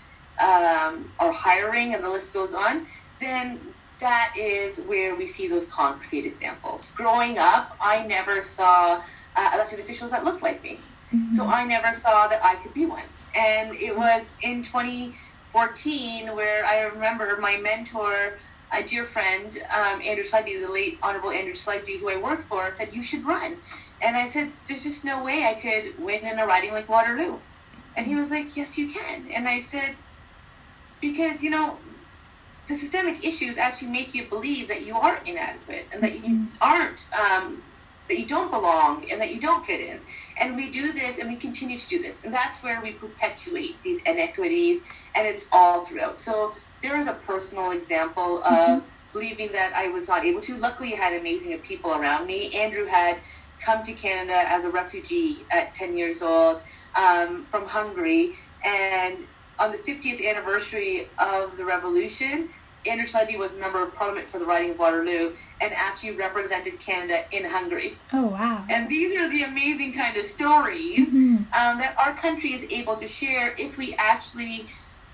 um, 0.43 1.11
or 1.19 1.31
hiring, 1.31 1.93
and 1.93 2.03
the 2.03 2.09
list 2.09 2.33
goes 2.33 2.53
on, 2.53 2.87
then 3.19 3.59
that 3.99 4.33
is 4.37 4.79
where 4.81 5.15
we 5.15 5.25
see 5.25 5.47
those 5.47 5.67
concrete 5.67 6.25
examples. 6.25 6.91
Growing 6.91 7.37
up, 7.37 7.75
I 7.81 8.05
never 8.05 8.41
saw 8.41 9.01
uh, 9.35 9.51
elected 9.53 9.79
officials 9.79 10.11
that 10.11 10.23
looked 10.23 10.43
like 10.43 10.61
me. 10.63 10.79
Mm-hmm. 11.13 11.29
So 11.31 11.47
I 11.47 11.63
never 11.63 11.93
saw 11.93 12.27
that 12.27 12.43
I 12.43 12.55
could 12.55 12.73
be 12.73 12.85
one. 12.85 13.03
And 13.35 13.75
it 13.75 13.97
was 13.97 14.37
in 14.41 14.61
2014 14.61 16.35
where 16.35 16.65
I 16.65 16.81
remember 16.81 17.37
my 17.39 17.57
mentor, 17.57 18.37
a 18.71 18.83
dear 18.83 19.05
friend, 19.05 19.57
um, 19.73 20.01
Andrew 20.01 20.23
Telegdi, 20.23 20.61
the 20.61 20.71
late 20.71 20.99
Honorable 21.01 21.31
Andrew 21.31 21.53
Telegdi, 21.53 21.99
who 21.99 22.09
I 22.09 22.17
worked 22.17 22.43
for, 22.43 22.69
said, 22.71 22.93
You 22.93 23.01
should 23.01 23.25
run. 23.25 23.57
And 24.01 24.17
I 24.17 24.27
said, 24.27 24.51
There's 24.67 24.83
just 24.83 25.03
no 25.03 25.23
way 25.23 25.45
I 25.45 25.53
could 25.53 25.99
win 26.03 26.25
in 26.25 26.39
a 26.39 26.45
riding 26.45 26.73
like 26.73 26.89
Waterloo. 26.89 27.39
And 27.95 28.05
he 28.05 28.15
was 28.15 28.31
like, 28.31 28.55
Yes, 28.55 28.77
you 28.77 28.91
can. 28.91 29.29
And 29.31 29.47
I 29.47 29.59
said, 29.59 29.95
Because, 31.01 31.43
you 31.43 31.49
know, 31.49 31.77
the 32.67 32.75
systemic 32.75 33.25
issues 33.25 33.57
actually 33.57 33.91
make 33.91 34.13
you 34.13 34.25
believe 34.25 34.67
that 34.67 34.85
you 34.85 34.95
are 34.95 35.21
inadequate 35.25 35.87
and 35.91 36.03
that 36.03 36.15
you 36.15 36.21
mm-hmm. 36.21 36.45
aren't 36.61 37.05
um, 37.17 37.63
that 38.09 38.19
you 38.19 38.25
don't 38.25 38.51
belong 38.51 39.09
and 39.09 39.21
that 39.21 39.33
you 39.33 39.39
don't 39.39 39.65
fit 39.65 39.79
in. 39.81 39.99
And 40.39 40.55
we 40.55 40.69
do 40.69 40.91
this 40.93 41.17
and 41.17 41.29
we 41.29 41.35
continue 41.35 41.77
to 41.77 41.87
do 41.87 42.01
this. 42.01 42.23
And 42.23 42.33
that's 42.33 42.61
where 42.63 42.81
we 42.81 42.91
perpetuate 42.91 43.81
these 43.83 44.01
inequities 44.03 44.83
and 45.15 45.27
it's 45.27 45.49
all 45.51 45.83
throughout. 45.83 46.21
So 46.21 46.55
there 46.81 46.97
is 46.97 47.07
a 47.07 47.13
personal 47.13 47.71
example 47.71 48.43
of 48.43 48.53
mm-hmm. 48.53 48.85
believing 49.13 49.51
that 49.53 49.73
I 49.73 49.87
was 49.89 50.07
not 50.07 50.25
able 50.25 50.41
to. 50.41 50.57
Luckily, 50.57 50.93
I 50.93 50.97
had 50.97 51.19
amazing 51.19 51.57
people 51.59 51.91
around 51.93 52.27
me. 52.27 52.53
Andrew 52.55 52.85
had 52.85 53.19
come 53.59 53.83
to 53.83 53.93
Canada 53.93 54.43
as 54.47 54.65
a 54.65 54.69
refugee 54.69 55.39
at 55.51 55.73
10 55.73 55.97
years 55.97 56.21
old 56.21 56.61
um, 56.95 57.45
from 57.49 57.65
Hungary. 57.65 58.35
And 58.63 59.25
on 59.59 59.71
the 59.71 59.77
50th 59.77 60.27
anniversary 60.27 61.09
of 61.17 61.57
the 61.57 61.65
revolution, 61.65 62.49
Andrew 62.87 63.07
Telegdi 63.07 63.37
was 63.37 63.57
a 63.57 63.59
member 63.59 63.83
of 63.83 63.93
parliament 63.93 64.29
for 64.29 64.39
the 64.39 64.45
riding 64.45 64.71
of 64.71 64.79
Waterloo 64.79 65.33
and 65.59 65.73
actually 65.73 66.11
represented 66.11 66.79
Canada 66.79 67.23
in 67.31 67.43
Hungary. 67.43 67.97
Oh, 68.13 68.27
wow. 68.27 68.65
And 68.69 68.87
these 68.87 69.19
are 69.19 69.29
the 69.29 69.43
amazing 69.43 69.93
kind 69.93 70.15
of 70.15 70.25
stories 70.25 71.09
mm-hmm. 71.09 71.37
um, 71.37 71.79
that 71.79 71.95
our 71.97 72.13
country 72.13 72.53
is 72.53 72.65
able 72.69 72.95
to 72.95 73.07
share 73.07 73.55
if 73.57 73.77
we 73.77 73.93
actually 73.95 74.67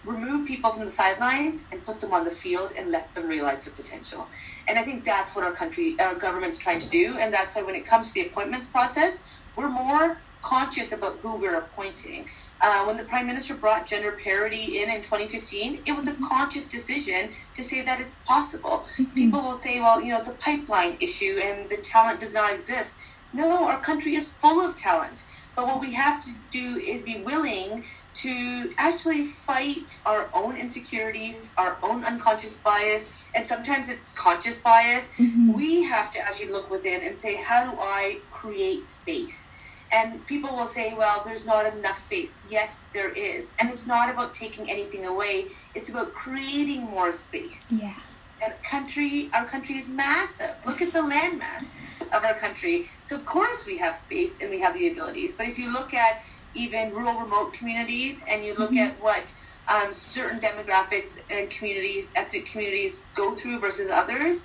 remove 0.05 0.47
people 0.47 0.71
from 0.71 0.83
the 0.83 0.91
sidelines 0.91 1.63
and 1.71 1.83
put 1.85 2.01
them 2.01 2.13
on 2.13 2.25
the 2.25 2.31
field 2.31 2.73
and 2.77 2.91
let 2.91 3.13
them 3.15 3.27
realize 3.27 3.65
their 3.65 3.73
potential. 3.73 4.27
And 4.67 4.77
I 4.77 4.83
think 4.83 5.03
that's 5.03 5.35
what 5.35 5.43
our 5.43 5.51
country, 5.51 5.95
our 5.99 6.15
government's 6.15 6.57
trying 6.57 6.79
to 6.79 6.89
do. 6.89 7.17
And 7.17 7.33
that's 7.33 7.55
why 7.55 7.63
when 7.63 7.75
it 7.75 7.85
comes 7.85 8.11
to 8.11 8.13
the 8.15 8.27
appointments 8.27 8.65
process, 8.65 9.17
we're 9.55 9.69
more 9.69 10.17
conscious 10.41 10.91
about 10.91 11.17
who 11.17 11.37
we're 11.37 11.55
appointing. 11.55 12.27
Uh, 12.61 12.83
when 12.85 12.97
the 12.97 13.03
prime 13.03 13.25
minister 13.25 13.55
brought 13.55 13.85
gender 13.85 14.11
parity 14.23 14.81
in 14.81 14.89
in 14.89 15.01
2015, 15.01 15.81
it 15.85 15.93
was 15.93 16.07
a 16.07 16.13
conscious 16.15 16.67
decision 16.67 17.31
to 17.53 17.63
say 17.63 17.83
that 17.83 17.99
it's 17.99 18.15
possible. 18.25 18.85
Mm-hmm. 18.97 19.15
People 19.15 19.41
will 19.41 19.53
say, 19.53 19.79
well, 19.79 20.01
you 20.01 20.13
know, 20.13 20.19
it's 20.19 20.29
a 20.29 20.33
pipeline 20.33 20.97
issue 20.99 21.39
and 21.41 21.69
the 21.69 21.77
talent 21.77 22.19
does 22.19 22.33
not 22.33 22.53
exist. 22.53 22.95
No, 23.33 23.67
our 23.67 23.79
country 23.79 24.15
is 24.15 24.29
full 24.29 24.65
of 24.65 24.75
talent. 24.75 25.25
But 25.55 25.67
what 25.67 25.79
we 25.79 25.93
have 25.93 26.19
to 26.21 26.31
do 26.51 26.79
is 26.79 27.01
be 27.01 27.21
willing 27.21 27.83
to 28.15 28.73
actually 28.77 29.25
fight 29.25 29.99
our 30.05 30.29
own 30.33 30.57
insecurities, 30.57 31.51
our 31.57 31.77
own 31.81 32.03
unconscious 32.03 32.53
bias, 32.53 33.09
and 33.33 33.45
sometimes 33.45 33.89
it's 33.89 34.11
conscious 34.13 34.59
bias. 34.59 35.11
Mm-hmm. 35.17 35.53
We 35.53 35.83
have 35.83 36.11
to 36.11 36.19
actually 36.19 36.51
look 36.51 36.69
within 36.69 37.01
and 37.01 37.17
say, 37.17 37.35
how 37.35 37.71
do 37.71 37.77
I 37.79 38.19
create 38.31 38.87
space? 38.87 39.49
And 39.91 40.25
people 40.25 40.55
will 40.55 40.67
say, 40.67 40.93
well, 40.95 41.21
there's 41.23 41.45
not 41.45 41.71
enough 41.71 41.97
space. 41.97 42.41
Yes, 42.49 42.87
there 42.93 43.11
is. 43.11 43.53
And 43.59 43.69
it's 43.69 43.85
not 43.85 44.09
about 44.09 44.33
taking 44.33 44.69
anything 44.69 45.05
away, 45.05 45.47
it's 45.75 45.89
about 45.89 46.13
creating 46.13 46.81
more 46.83 47.11
space. 47.11 47.71
Yeah. 47.71 47.95
And 48.43 48.53
country, 48.63 49.29
our 49.33 49.45
country 49.45 49.75
is 49.75 49.87
massive. 49.87 50.55
Look 50.65 50.81
at 50.81 50.91
the 50.91 50.99
landmass 50.99 51.71
of 52.11 52.25
our 52.25 52.33
country. 52.33 52.89
So, 53.03 53.15
of 53.15 53.25
course, 53.25 53.65
we 53.65 53.77
have 53.77 53.95
space 53.95 54.41
and 54.41 54.49
we 54.49 54.59
have 54.59 54.73
the 54.73 54.91
abilities. 54.91 55.35
But 55.35 55.47
if 55.47 55.57
you 55.57 55.71
look 55.71 55.93
at 55.93 56.21
even 56.55 56.93
rural, 56.93 57.19
remote 57.19 57.53
communities 57.53 58.23
and 58.27 58.43
you 58.43 58.53
look 58.55 58.71
mm-hmm. 58.71 58.91
at 58.91 59.01
what 59.01 59.35
um, 59.67 59.93
certain 59.93 60.39
demographics 60.39 61.19
and 61.29 61.49
communities, 61.49 62.11
ethnic 62.15 62.45
communities, 62.45 63.05
go 63.15 63.31
through 63.33 63.59
versus 63.59 63.89
others, 63.89 64.43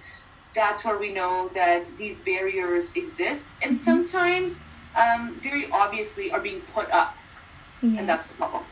that's 0.55 0.85
where 0.85 0.99
we 0.99 1.13
know 1.13 1.51
that 1.55 1.87
these 1.99 2.19
barriers 2.19 2.91
exist. 2.95 3.49
And 3.63 3.73
mm-hmm. 3.73 3.85
sometimes 3.85 4.61
um, 4.97 5.39
very 5.41 5.71
obviously 5.71 6.31
are 6.31 6.41
being 6.41 6.61
put 6.61 6.91
up. 6.91 7.17
Yeah. 7.83 8.01
And 8.01 8.09
that's 8.09 8.27
the 8.27 8.35
problem. 8.35 8.65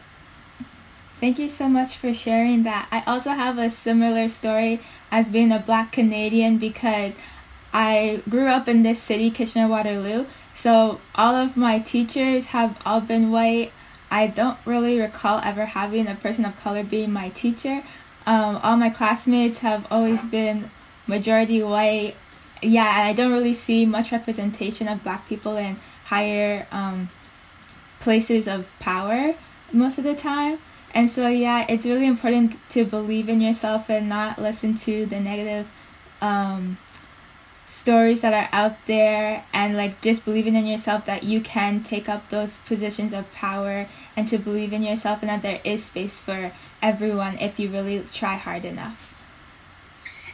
Thank 1.20 1.38
you 1.38 1.48
so 1.48 1.68
much 1.68 1.96
for 1.96 2.12
sharing 2.12 2.64
that. 2.64 2.88
I 2.92 3.02
also 3.06 3.30
have 3.30 3.56
a 3.56 3.70
similar 3.70 4.28
story 4.28 4.80
as 5.10 5.30
being 5.30 5.50
a 5.50 5.58
black 5.58 5.92
Canadian 5.92 6.58
because 6.58 7.14
I 7.72 8.22
grew 8.28 8.48
up 8.48 8.68
in 8.68 8.82
this 8.82 9.02
city, 9.02 9.30
Kitchener 9.30 9.68
Waterloo. 9.68 10.26
So 10.66 11.00
all 11.14 11.36
of 11.36 11.56
my 11.56 11.78
teachers 11.78 12.46
have 12.46 12.76
all 12.84 13.00
been 13.00 13.30
white. 13.30 13.70
I 14.10 14.26
don't 14.26 14.58
really 14.64 14.98
recall 14.98 15.40
ever 15.44 15.64
having 15.64 16.08
a 16.08 16.16
person 16.16 16.44
of 16.44 16.58
color 16.58 16.82
being 16.82 17.12
my 17.12 17.28
teacher. 17.28 17.84
Um, 18.26 18.56
all 18.64 18.76
my 18.76 18.90
classmates 18.90 19.58
have 19.58 19.86
always 19.92 20.24
been 20.24 20.72
majority 21.06 21.62
white. 21.62 22.16
Yeah, 22.60 22.98
and 22.98 23.06
I 23.06 23.12
don't 23.12 23.30
really 23.30 23.54
see 23.54 23.86
much 23.86 24.10
representation 24.10 24.88
of 24.88 25.04
black 25.04 25.28
people 25.28 25.56
in 25.56 25.78
higher 26.06 26.66
um, 26.72 27.10
places 28.00 28.48
of 28.48 28.66
power 28.80 29.36
most 29.70 29.98
of 29.98 30.02
the 30.02 30.16
time. 30.16 30.58
And 30.92 31.08
so, 31.08 31.28
yeah, 31.28 31.64
it's 31.68 31.86
really 31.86 32.08
important 32.08 32.56
to 32.70 32.84
believe 32.84 33.28
in 33.28 33.40
yourself 33.40 33.88
and 33.88 34.08
not 34.08 34.40
listen 34.42 34.76
to 34.78 35.06
the 35.06 35.20
negative 35.20 35.68
um, 36.20 36.78
stories 37.76 38.22
that 38.22 38.32
are 38.32 38.48
out 38.52 38.74
there 38.86 39.44
and 39.52 39.76
like 39.76 40.00
just 40.00 40.24
believing 40.24 40.56
in 40.56 40.66
yourself 40.66 41.04
that 41.04 41.22
you 41.22 41.40
can 41.40 41.82
take 41.82 42.08
up 42.08 42.30
those 42.30 42.58
positions 42.66 43.12
of 43.12 43.30
power 43.32 43.86
and 44.16 44.26
to 44.26 44.38
believe 44.38 44.72
in 44.72 44.82
yourself 44.82 45.18
and 45.22 45.28
that 45.28 45.42
there 45.42 45.60
is 45.62 45.84
space 45.84 46.18
for 46.18 46.52
everyone 46.80 47.38
if 47.38 47.58
you 47.60 47.68
really 47.68 48.02
try 48.12 48.34
hard 48.36 48.64
enough. 48.64 49.14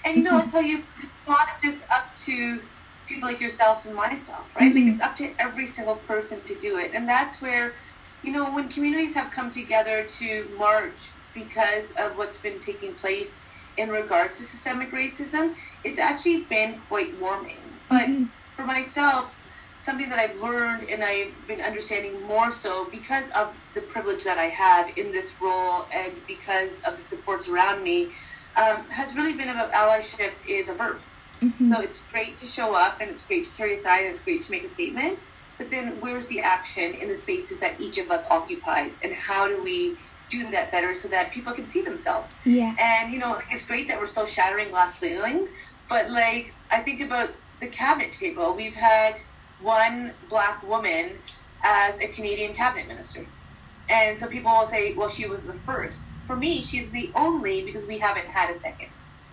And 0.04 0.18
you 0.18 0.22
know, 0.22 0.30
I'll 0.38 0.48
tell 0.48 0.62
you, 0.62 0.84
it's 1.00 1.12
not 1.26 1.48
just 1.62 1.90
up 1.90 2.14
to 2.16 2.62
people 3.08 3.28
like 3.28 3.40
yourself 3.40 3.84
and 3.84 3.94
myself, 3.94 4.46
right? 4.54 4.72
Mm-hmm. 4.72 4.86
Like 4.86 4.94
it's 4.94 5.02
up 5.02 5.16
to 5.16 5.34
every 5.38 5.66
single 5.66 5.96
person 5.96 6.40
to 6.42 6.54
do 6.54 6.78
it. 6.78 6.92
And 6.94 7.08
that's 7.08 7.42
where, 7.42 7.74
you 8.22 8.32
know, 8.32 8.52
when 8.52 8.68
communities 8.68 9.14
have 9.14 9.32
come 9.32 9.50
together 9.50 10.04
to 10.04 10.48
march 10.56 11.10
because 11.34 11.90
of 11.92 12.16
what's 12.16 12.36
been 12.36 12.60
taking 12.60 12.94
place 12.94 13.38
in 13.76 13.90
regards 13.90 14.38
to 14.38 14.44
systemic 14.44 14.90
racism, 14.90 15.54
it's 15.84 15.98
actually 15.98 16.42
been 16.42 16.80
quite 16.88 17.18
warming. 17.20 17.58
But 17.88 18.08
mm-hmm. 18.08 18.24
for 18.56 18.64
myself, 18.64 19.34
something 19.78 20.08
that 20.08 20.18
I've 20.18 20.40
learned 20.40 20.88
and 20.88 21.02
I've 21.02 21.34
been 21.48 21.60
understanding 21.60 22.22
more 22.22 22.52
so 22.52 22.88
because 22.90 23.30
of 23.32 23.52
the 23.74 23.80
privilege 23.80 24.22
that 24.24 24.38
I 24.38 24.44
have 24.44 24.96
in 24.96 25.10
this 25.10 25.34
role 25.40 25.86
and 25.92 26.12
because 26.26 26.82
of 26.82 26.96
the 26.96 27.02
supports 27.02 27.48
around 27.48 27.82
me 27.82 28.12
um, 28.56 28.84
has 28.90 29.16
really 29.16 29.32
been 29.32 29.48
about 29.48 29.72
allyship 29.72 30.32
is 30.46 30.68
a 30.68 30.74
verb. 30.74 30.98
Mm-hmm. 31.42 31.72
So 31.72 31.80
it's 31.80 32.04
great 32.12 32.38
to 32.38 32.46
show 32.46 32.74
up 32.74 33.00
and 33.00 33.10
it's 33.10 33.26
great 33.26 33.44
to 33.46 33.50
carry 33.56 33.74
a 33.74 33.76
sign 33.76 34.00
and 34.00 34.10
it's 34.10 34.22
great 34.22 34.42
to 34.42 34.50
make 34.52 34.62
a 34.62 34.68
statement. 34.68 35.24
But 35.58 35.70
then 35.70 35.96
where's 36.00 36.26
the 36.26 36.40
action 36.40 36.94
in 36.94 37.08
the 37.08 37.14
spaces 37.14 37.60
that 37.60 37.80
each 37.80 37.98
of 37.98 38.10
us 38.10 38.30
occupies 38.30 39.00
and 39.02 39.12
how 39.12 39.48
do 39.48 39.62
we 39.62 39.96
do 40.32 40.50
that 40.50 40.72
better 40.72 40.94
so 40.94 41.08
that 41.08 41.30
people 41.30 41.52
can 41.52 41.68
see 41.68 41.82
themselves? 41.82 42.36
Yeah. 42.44 42.74
And 42.80 43.12
you 43.12 43.18
know, 43.18 43.32
like, 43.32 43.46
it's 43.50 43.66
great 43.66 43.86
that 43.88 44.00
we're 44.00 44.06
still 44.06 44.26
shattering 44.26 44.70
glass 44.70 44.98
ceilings, 44.98 45.54
but 45.88 46.10
like 46.10 46.54
I 46.70 46.80
think 46.80 47.00
about 47.00 47.30
the 47.60 47.68
cabinet 47.68 48.12
table. 48.12 48.54
We've 48.54 48.74
had 48.74 49.20
one 49.60 50.12
black 50.28 50.66
woman 50.66 51.18
as 51.62 52.00
a 52.00 52.08
Canadian 52.08 52.54
cabinet 52.54 52.88
minister. 52.88 53.26
And 53.88 54.18
so 54.18 54.26
people 54.26 54.50
will 54.50 54.66
say, 54.66 54.94
well, 54.94 55.08
she 55.08 55.28
was 55.28 55.46
the 55.46 55.52
first. 55.52 56.02
For 56.26 56.36
me, 56.36 56.60
she's 56.60 56.90
the 56.90 57.10
only 57.14 57.64
because 57.64 57.84
we 57.84 57.98
haven't 57.98 58.26
had 58.26 58.50
a 58.50 58.54
second. 58.54 58.88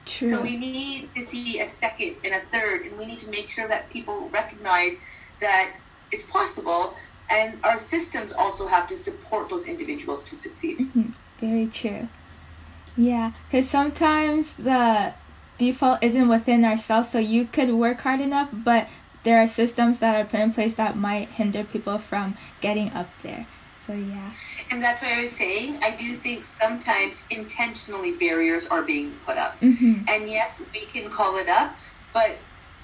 True. 0.05 0.29
So 0.29 0.41
we 0.41 0.57
need 0.57 1.09
to 1.15 1.21
see 1.23 1.59
a 1.59 1.69
second 1.69 2.17
and 2.23 2.33
a 2.33 2.41
third, 2.51 2.85
and 2.85 2.97
we 2.97 3.05
need 3.05 3.19
to 3.19 3.29
make 3.29 3.47
sure 3.47 3.67
that 3.67 3.89
people 3.89 4.29
recognize 4.29 4.99
that 5.39 5.75
it's 6.11 6.25
possible, 6.25 6.95
and 7.29 7.59
our 7.63 7.77
systems 7.77 8.31
also 8.31 8.67
have 8.67 8.87
to 8.87 8.97
support 8.97 9.49
those 9.49 9.65
individuals 9.65 10.23
to 10.25 10.35
succeed. 10.35 10.79
Mm-hmm. 10.79 11.11
Very 11.39 11.67
true. 11.67 12.09
Yeah, 12.97 13.31
because 13.49 13.69
sometimes 13.69 14.53
the 14.55 15.13
default 15.57 16.03
isn't 16.03 16.27
within 16.27 16.65
ourselves, 16.65 17.09
so 17.09 17.19
you 17.19 17.45
could 17.45 17.69
work 17.69 18.01
hard 18.01 18.19
enough, 18.19 18.49
but 18.51 18.89
there 19.23 19.41
are 19.41 19.47
systems 19.47 19.99
that 19.99 20.19
are 20.19 20.25
put 20.25 20.39
in 20.39 20.53
place 20.53 20.75
that 20.75 20.97
might 20.97 21.29
hinder 21.29 21.63
people 21.63 21.97
from 21.97 22.37
getting 22.61 22.91
up 22.91 23.09
there. 23.21 23.45
So 23.85 23.93
yeah. 23.93 24.31
And 24.69 24.81
that's 24.81 25.01
what 25.01 25.11
I 25.11 25.21
was 25.21 25.31
saying. 25.31 25.79
I 25.81 25.95
do 25.95 26.15
think 26.15 26.43
sometimes 26.43 27.23
intentionally 27.29 28.11
barriers 28.11 28.67
are 28.67 28.81
being 28.81 29.11
put 29.25 29.37
up. 29.37 29.59
Mm-hmm. 29.61 30.07
And 30.07 30.29
yes, 30.29 30.61
we 30.73 30.81
can 30.81 31.09
call 31.09 31.37
it 31.37 31.49
up, 31.49 31.75
but 32.13 32.37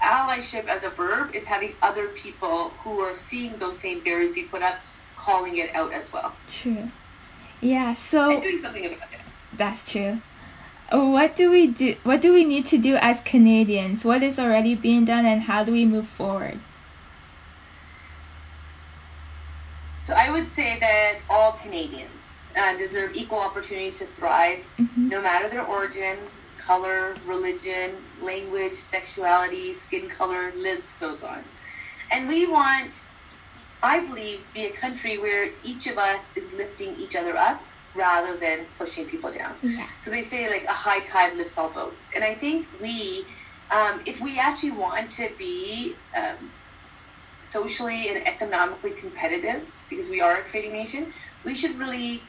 allyship 0.05 0.65
as 0.67 0.83
a 0.83 0.89
verb 0.89 1.33
is 1.33 1.45
having 1.45 1.75
other 1.81 2.07
people 2.09 2.69
who 2.83 2.99
are 2.99 3.15
seeing 3.15 3.57
those 3.57 3.77
same 3.77 3.99
barriers 4.01 4.31
be 4.31 4.43
put 4.43 4.61
up, 4.61 4.75
calling 5.17 5.57
it 5.57 5.73
out 5.75 5.91
as 5.91 6.13
well. 6.13 6.35
True. 6.49 6.91
Yeah. 7.61 7.95
So 7.95 8.31
and 8.31 8.43
doing 8.43 8.61
something 8.61 8.85
about 8.85 9.11
it. 9.11 9.19
That's 9.57 9.91
true. 9.91 10.21
what 10.91 11.35
do 11.35 11.51
we 11.51 11.67
do? 11.67 11.95
What 12.03 12.21
do 12.21 12.33
we 12.33 12.45
need 12.45 12.65
to 12.67 12.77
do 12.77 12.95
as 12.95 13.21
Canadians? 13.21 14.05
What 14.05 14.21
is 14.21 14.37
already 14.37 14.75
being 14.75 15.05
done, 15.05 15.25
and 15.25 15.43
how 15.43 15.63
do 15.63 15.71
we 15.71 15.85
move 15.85 16.07
forward? 16.07 16.59
So 20.03 20.13
I 20.13 20.29
would 20.29 20.49
say 20.49 20.77
that 20.79 21.19
all 21.29 21.53
Canadians 21.53 22.41
uh, 22.55 22.77
deserve 22.77 23.15
equal 23.15 23.39
opportunities 23.39 23.97
to 23.99 24.05
thrive, 24.05 24.63
mm-hmm. 24.77 25.09
no 25.09 25.19
matter 25.19 25.49
their 25.49 25.65
origin, 25.65 26.19
color, 26.57 27.15
religion, 27.25 27.97
language, 28.21 28.77
sexuality, 28.77 29.73
skin 29.73 30.09
color, 30.09 30.51
list 30.55 30.99
goes 30.99 31.23
on. 31.23 31.43
And 32.11 32.27
we 32.27 32.47
want, 32.47 33.05
I 33.81 33.99
believe, 34.05 34.41
be 34.53 34.65
a 34.65 34.71
country 34.71 35.17
where 35.17 35.51
each 35.63 35.87
of 35.87 35.97
us 35.97 36.35
is 36.35 36.53
lifting 36.53 36.95
each 36.99 37.15
other 37.15 37.35
up 37.35 37.61
rather 37.95 38.37
than 38.37 38.65
pushing 38.77 39.05
people 39.05 39.31
down. 39.31 39.55
Yeah. 39.63 39.87
So 39.99 40.11
they 40.11 40.21
say 40.21 40.49
like 40.49 40.65
a 40.65 40.73
high 40.73 40.99
tide 40.99 41.37
lifts 41.37 41.57
all 41.57 41.69
boats. 41.69 42.11
And 42.13 42.23
I 42.23 42.35
think 42.35 42.67
we, 42.81 43.25
um, 43.71 44.01
if 44.05 44.21
we 44.21 44.37
actually 44.37 44.71
want 44.71 45.11
to 45.11 45.29
be 45.37 45.95
um, 46.15 46.51
socially 47.41 48.09
and 48.09 48.27
economically 48.27 48.91
competitive, 48.91 49.63
because 49.89 50.09
we 50.09 50.19
are 50.19 50.37
a 50.37 50.43
trading 50.43 50.73
nation, 50.73 51.13
we 51.43 51.55
should 51.55 51.77
really 51.77 52.21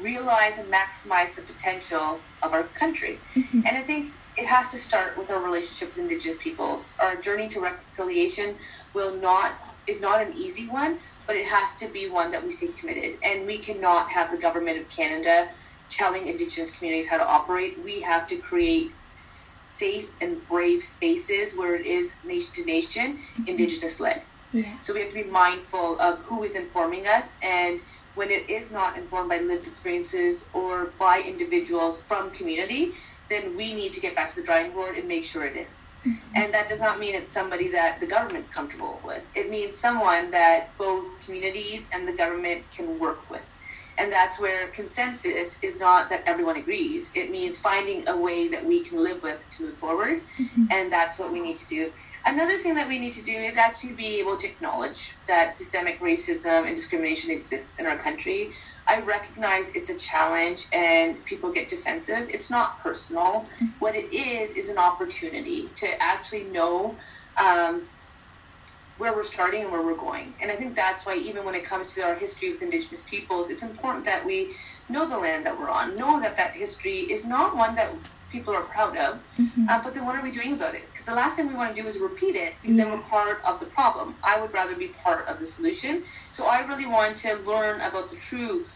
realize 0.00 0.58
and 0.58 0.72
maximize 0.72 1.36
the 1.36 1.42
potential 1.42 2.20
of 2.42 2.52
our 2.52 2.64
country. 2.64 3.18
Mm-hmm. 3.34 3.62
And 3.66 3.76
I 3.76 3.82
think 3.82 4.12
it 4.36 4.46
has 4.46 4.70
to 4.72 4.76
start 4.76 5.16
with 5.16 5.30
our 5.30 5.42
relationship 5.42 5.88
with 5.88 5.98
Indigenous 5.98 6.38
peoples. 6.38 6.94
Our 7.00 7.16
journey 7.16 7.48
to 7.48 7.60
reconciliation 7.60 8.56
will 8.94 9.14
not 9.16 9.52
is 9.86 10.00
not 10.00 10.20
an 10.20 10.32
easy 10.34 10.68
one, 10.68 10.98
but 11.28 11.36
it 11.36 11.46
has 11.46 11.76
to 11.76 11.86
be 11.86 12.08
one 12.08 12.32
that 12.32 12.44
we 12.44 12.50
stay 12.50 12.68
committed. 12.68 13.18
And 13.22 13.46
we 13.46 13.58
cannot 13.58 14.10
have 14.10 14.32
the 14.32 14.36
government 14.36 14.78
of 14.78 14.88
Canada 14.88 15.48
telling 15.88 16.26
Indigenous 16.26 16.72
communities 16.72 17.08
how 17.08 17.18
to 17.18 17.26
operate. 17.26 17.82
We 17.84 18.00
have 18.00 18.26
to 18.28 18.36
create 18.36 18.90
safe 19.12 20.10
and 20.20 20.46
brave 20.48 20.82
spaces 20.82 21.56
where 21.56 21.76
it 21.76 21.86
is 21.86 22.16
nation 22.24 22.54
to 22.54 22.64
nation, 22.64 23.18
mm-hmm. 23.18 23.48
Indigenous 23.48 24.00
led. 24.00 24.22
Yeah. 24.52 24.76
So 24.82 24.94
we 24.94 25.00
have 25.00 25.10
to 25.10 25.14
be 25.14 25.24
mindful 25.24 26.00
of 26.00 26.18
who 26.20 26.42
is 26.42 26.56
informing 26.56 27.06
us 27.06 27.36
and 27.42 27.80
when 28.16 28.30
it 28.30 28.50
is 28.50 28.72
not 28.72 28.98
informed 28.98 29.28
by 29.28 29.38
lived 29.38 29.66
experiences 29.68 30.44
or 30.52 30.86
by 30.98 31.20
individuals 31.20 32.02
from 32.02 32.30
community, 32.30 32.92
then 33.28 33.56
we 33.56 33.74
need 33.74 33.92
to 33.92 34.00
get 34.00 34.16
back 34.16 34.28
to 34.30 34.36
the 34.36 34.42
drawing 34.42 34.72
board 34.72 34.96
and 34.96 35.06
make 35.06 35.22
sure 35.22 35.44
it 35.44 35.56
is. 35.56 35.82
Mm-hmm. 36.04 36.32
And 36.34 36.54
that 36.54 36.68
does 36.68 36.80
not 36.80 36.98
mean 36.98 37.14
it's 37.14 37.30
somebody 37.30 37.68
that 37.68 38.00
the 38.00 38.06
government's 38.06 38.48
comfortable 38.48 39.00
with. 39.04 39.22
It 39.34 39.50
means 39.50 39.76
someone 39.76 40.30
that 40.30 40.76
both 40.78 41.04
communities 41.24 41.88
and 41.92 42.08
the 42.08 42.12
government 42.12 42.64
can 42.74 42.98
work 42.98 43.28
with. 43.30 43.42
And 43.98 44.12
that's 44.12 44.38
where 44.38 44.68
consensus 44.68 45.58
is 45.62 45.78
not 45.78 46.10
that 46.10 46.22
everyone 46.26 46.56
agrees. 46.56 47.10
It 47.14 47.30
means 47.30 47.58
finding 47.58 48.06
a 48.08 48.16
way 48.16 48.48
that 48.48 48.64
we 48.64 48.80
can 48.80 49.02
live 49.02 49.22
with 49.22 49.48
to 49.56 49.64
move 49.64 49.76
forward. 49.76 50.22
Mm-hmm. 50.38 50.66
And 50.70 50.92
that's 50.92 51.18
what 51.18 51.32
we 51.32 51.40
need 51.40 51.56
to 51.56 51.66
do. 51.66 51.92
Another 52.26 52.58
thing 52.58 52.74
that 52.74 52.88
we 52.88 52.98
need 52.98 53.14
to 53.14 53.24
do 53.24 53.32
is 53.32 53.56
actually 53.56 53.92
be 53.92 54.18
able 54.18 54.36
to 54.36 54.46
acknowledge 54.48 55.14
that 55.28 55.56
systemic 55.56 56.00
racism 56.00 56.66
and 56.66 56.74
discrimination 56.74 57.30
exists 57.30 57.78
in 57.78 57.86
our 57.86 57.96
country. 57.96 58.50
I 58.86 59.00
recognize 59.00 59.74
it's 59.74 59.90
a 59.90 59.98
challenge 59.98 60.66
and 60.72 61.24
people 61.24 61.52
get 61.52 61.68
defensive. 61.68 62.28
It's 62.28 62.50
not 62.50 62.78
personal. 62.80 63.46
Mm-hmm. 63.56 63.66
What 63.78 63.94
it 63.94 64.12
is, 64.12 64.52
is 64.52 64.68
an 64.68 64.78
opportunity 64.78 65.68
to 65.76 66.02
actually 66.02 66.44
know 66.44 66.96
um, 67.36 67.88
where 68.98 69.14
we're 69.14 69.24
starting 69.24 69.62
and 69.62 69.72
where 69.72 69.82
we're 69.82 69.96
going. 69.96 70.34
And 70.40 70.50
I 70.50 70.56
think 70.56 70.74
that's 70.74 71.04
why, 71.04 71.16
even 71.16 71.44
when 71.44 71.54
it 71.54 71.64
comes 71.64 71.94
to 71.94 72.02
our 72.02 72.14
history 72.14 72.50
with 72.50 72.62
Indigenous 72.62 73.02
peoples, 73.02 73.50
it's 73.50 73.62
important 73.62 74.04
that 74.06 74.24
we 74.24 74.54
know 74.88 75.08
the 75.08 75.18
land 75.18 75.44
that 75.46 75.58
we're 75.58 75.68
on, 75.68 75.96
know 75.96 76.20
that 76.20 76.36
that 76.36 76.52
history 76.52 77.00
is 77.00 77.24
not 77.24 77.56
one 77.56 77.74
that 77.74 77.92
people 78.30 78.54
are 78.54 78.62
proud 78.62 78.96
of, 78.96 79.18
mm-hmm. 79.38 79.68
uh, 79.68 79.80
but 79.82 79.94
then 79.94 80.04
what 80.04 80.16
are 80.16 80.22
we 80.22 80.30
doing 80.30 80.52
about 80.52 80.74
it? 80.74 80.82
Because 80.90 81.06
the 81.06 81.14
last 81.14 81.36
thing 81.36 81.48
we 81.48 81.54
want 81.54 81.74
to 81.74 81.80
do 81.80 81.86
is 81.86 81.98
repeat 81.98 82.34
it, 82.34 82.54
because 82.60 82.76
yeah. 82.76 82.84
then 82.84 82.92
we're 82.92 83.04
part 83.04 83.40
of 83.44 83.60
the 83.60 83.66
problem. 83.66 84.14
I 84.22 84.40
would 84.40 84.52
rather 84.52 84.74
be 84.74 84.88
part 84.88 85.26
of 85.28 85.38
the 85.38 85.46
solution. 85.46 86.04
So 86.32 86.46
I 86.46 86.60
really 86.66 86.86
want 86.86 87.16
to 87.18 87.36
learn 87.36 87.80
about 87.80 88.10
the 88.10 88.16
true 88.16 88.66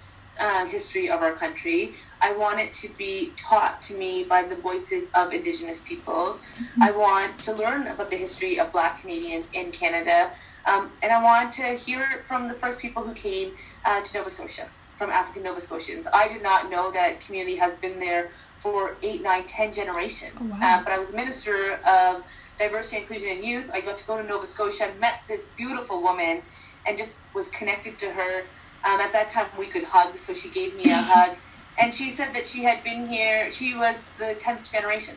uh, 0.40 0.64
history 0.64 1.08
of 1.10 1.20
our 1.22 1.32
country. 1.32 1.94
I 2.20 2.32
want 2.32 2.60
it 2.60 2.72
to 2.74 2.88
be 2.96 3.32
taught 3.36 3.80
to 3.82 3.94
me 3.94 4.24
by 4.24 4.42
the 4.42 4.56
voices 4.56 5.10
of 5.14 5.32
Indigenous 5.32 5.80
peoples. 5.82 6.40
Mm-hmm. 6.40 6.82
I 6.82 6.90
want 6.90 7.38
to 7.40 7.52
learn 7.52 7.86
about 7.86 8.10
the 8.10 8.16
history 8.16 8.58
of 8.58 8.72
Black 8.72 9.00
Canadians 9.00 9.50
in 9.52 9.70
Canada. 9.70 10.32
Um, 10.66 10.92
and 11.02 11.12
I 11.12 11.22
want 11.22 11.52
to 11.54 11.74
hear 11.76 12.24
from 12.26 12.48
the 12.48 12.54
first 12.54 12.78
people 12.78 13.02
who 13.02 13.14
came 13.14 13.52
uh, 13.84 14.00
to 14.02 14.18
Nova 14.18 14.30
Scotia, 14.30 14.68
from 14.96 15.10
African 15.10 15.42
Nova 15.42 15.60
Scotians. 15.60 16.06
I 16.12 16.28
did 16.28 16.42
not 16.42 16.70
know 16.70 16.90
that 16.90 17.20
community 17.20 17.56
has 17.56 17.74
been 17.76 18.00
there 18.00 18.30
for 18.58 18.96
eight, 19.02 19.22
nine, 19.22 19.44
ten 19.44 19.72
generations. 19.72 20.50
Oh, 20.52 20.58
wow. 20.60 20.80
uh, 20.80 20.84
but 20.84 20.92
I 20.92 20.98
was 20.98 21.14
a 21.14 21.16
minister 21.16 21.80
of 21.86 22.24
diversity, 22.58 22.98
inclusion, 22.98 23.30
and 23.30 23.44
youth. 23.44 23.70
I 23.72 23.80
got 23.80 23.96
to 23.96 24.06
go 24.06 24.18
to 24.20 24.22
Nova 24.22 24.44
Scotia, 24.44 24.92
met 25.00 25.22
this 25.28 25.48
beautiful 25.56 26.02
woman, 26.02 26.42
and 26.86 26.98
just 26.98 27.20
was 27.34 27.48
connected 27.48 27.98
to 28.00 28.10
her 28.10 28.44
um, 28.84 29.00
at 29.00 29.12
that 29.12 29.30
time, 29.30 29.46
we 29.58 29.66
could 29.66 29.84
hug, 29.84 30.16
so 30.16 30.32
she 30.32 30.48
gave 30.48 30.74
me 30.74 30.90
a 30.90 30.96
hug. 30.96 31.36
And 31.78 31.94
she 31.94 32.10
said 32.10 32.34
that 32.34 32.46
she 32.46 32.62
had 32.64 32.84
been 32.84 33.08
here, 33.08 33.50
she 33.50 33.76
was 33.76 34.08
the 34.18 34.36
10th 34.38 34.70
generation. 34.70 35.16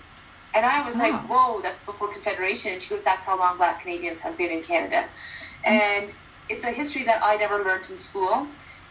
And 0.56 0.66
I 0.66 0.86
was 0.86 0.96
wow. 0.96 1.02
like, 1.02 1.30
whoa, 1.30 1.62
that's 1.62 1.84
before 1.86 2.10
Confederation. 2.10 2.74
And 2.74 2.82
she 2.82 2.94
goes, 2.94 3.04
that's 3.04 3.24
how 3.26 3.38
long 3.38 3.58
Black 3.58 3.82
Canadians 3.82 4.20
have 4.22 4.38
been 4.38 4.52
in 4.52 4.64
Canada. 4.64 5.08
And 5.66 6.14
it's 6.50 6.66
a 6.66 6.72
history 6.72 7.04
that 7.04 7.22
I 7.24 7.38
never 7.38 7.64
learned 7.64 7.90
in 7.90 7.98
school. 7.98 8.48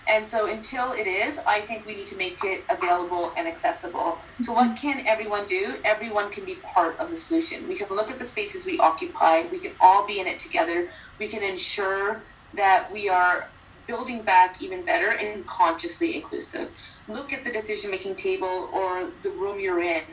And 0.08 0.26
so 0.26 0.50
until 0.50 0.92
it 0.92 1.06
is, 1.06 1.38
I 1.46 1.60
think 1.60 1.86
we 1.86 1.94
need 1.94 2.08
to 2.08 2.16
make 2.16 2.42
it 2.42 2.64
available 2.68 3.32
and 3.36 3.46
accessible. 3.46 4.18
So 4.40 4.52
what 4.52 4.76
can 4.76 5.06
everyone 5.06 5.46
do? 5.46 5.76
Everyone 5.84 6.30
can 6.30 6.44
be 6.44 6.56
part 6.56 6.98
of 6.98 7.08
the 7.10 7.16
solution. 7.16 7.68
We 7.68 7.76
can 7.76 7.88
look 7.88 8.10
at 8.10 8.18
the 8.18 8.24
spaces 8.24 8.66
we 8.66 8.80
occupy. 8.80 9.44
We 9.52 9.60
can 9.60 9.72
all 9.80 10.04
be 10.04 10.18
in 10.18 10.26
it 10.26 10.40
together. 10.40 10.90
We 11.20 11.28
can 11.28 11.44
ensure 11.44 12.22
that 12.54 12.92
we 12.92 13.08
are 13.08 13.48
building 13.92 14.22
back 14.22 14.62
even 14.62 14.82
better 14.82 15.10
and 15.10 15.46
consciously 15.46 16.16
inclusive. 16.16 16.70
Look 17.08 17.30
at 17.30 17.44
the 17.44 17.52
decision 17.52 17.90
making 17.90 18.14
table 18.14 18.70
or 18.72 19.10
the 19.20 19.28
room 19.28 19.60
you're 19.60 19.82
in. 19.82 20.04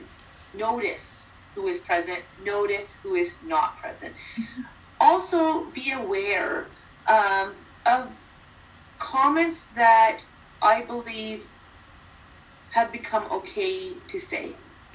Notice 0.53 1.33
who 1.55 1.65
is 1.67 1.79
present, 1.79 2.23
notice 2.43 2.95
who 3.01 3.15
is 3.15 3.35
not 3.41 3.77
present. 3.77 4.15
also, 4.99 5.63
be 5.67 5.93
aware 5.93 6.67
um, 7.07 7.53
of 7.85 8.09
comments 8.99 9.67
that 9.67 10.25
I 10.61 10.81
believe 10.81 11.47
have 12.71 12.91
become 12.91 13.31
okay 13.31 13.93
to 14.09 14.19
say. 14.19 14.51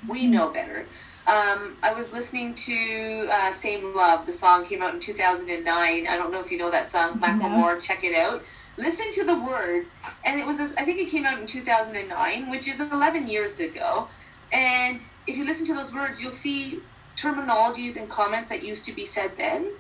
We 0.07 0.25
mm-hmm. 0.25 0.33
know 0.33 0.51
better. 0.51 0.81
Um, 1.27 1.79
I 1.83 1.95
was 1.97 2.13
listening 2.13 2.55
to 2.55 3.29
uh, 3.33 3.51
Same 3.51 3.97
Love. 3.97 4.27
The 4.27 4.35
song 4.35 4.67
came 4.67 4.83
out 4.83 4.93
in 4.93 5.01
2009. 5.01 6.07
I 6.07 6.17
don't 6.19 6.31
know 6.31 6.41
if 6.41 6.53
you 6.53 6.59
know 6.59 6.71
that 6.71 6.91
song, 6.91 7.19
Macklemore. 7.19 7.81
Check 7.81 8.05
it 8.05 8.15
out 8.15 8.45
listen 8.77 9.11
to 9.13 9.25
the 9.25 9.39
words. 9.39 9.95
And 10.25 10.39
it 10.39 10.47
was 10.47 10.61
i 10.77 10.85
think 10.85 10.99
it 10.99 11.09
came 11.09 11.25
out 11.25 11.39
in 11.39 11.47
2009 11.47 12.51
which 12.51 12.69
is 12.69 12.81
11 12.81 13.27
years 13.27 13.61
ago. 13.61 14.09
And 14.53 15.07
if 15.27 15.37
you 15.37 15.45
listen 15.45 15.67
to 15.67 15.75
those 15.75 15.93
words 15.93 16.21
you'll 16.21 16.31
see 16.31 16.81
terminologies 17.17 17.97
and 17.97 18.09
comments 18.09 18.49
that 18.49 18.65
used 18.65 18.85
to 18.87 18.93
be 18.93 19.07
said 19.07 19.33
then 19.39 19.71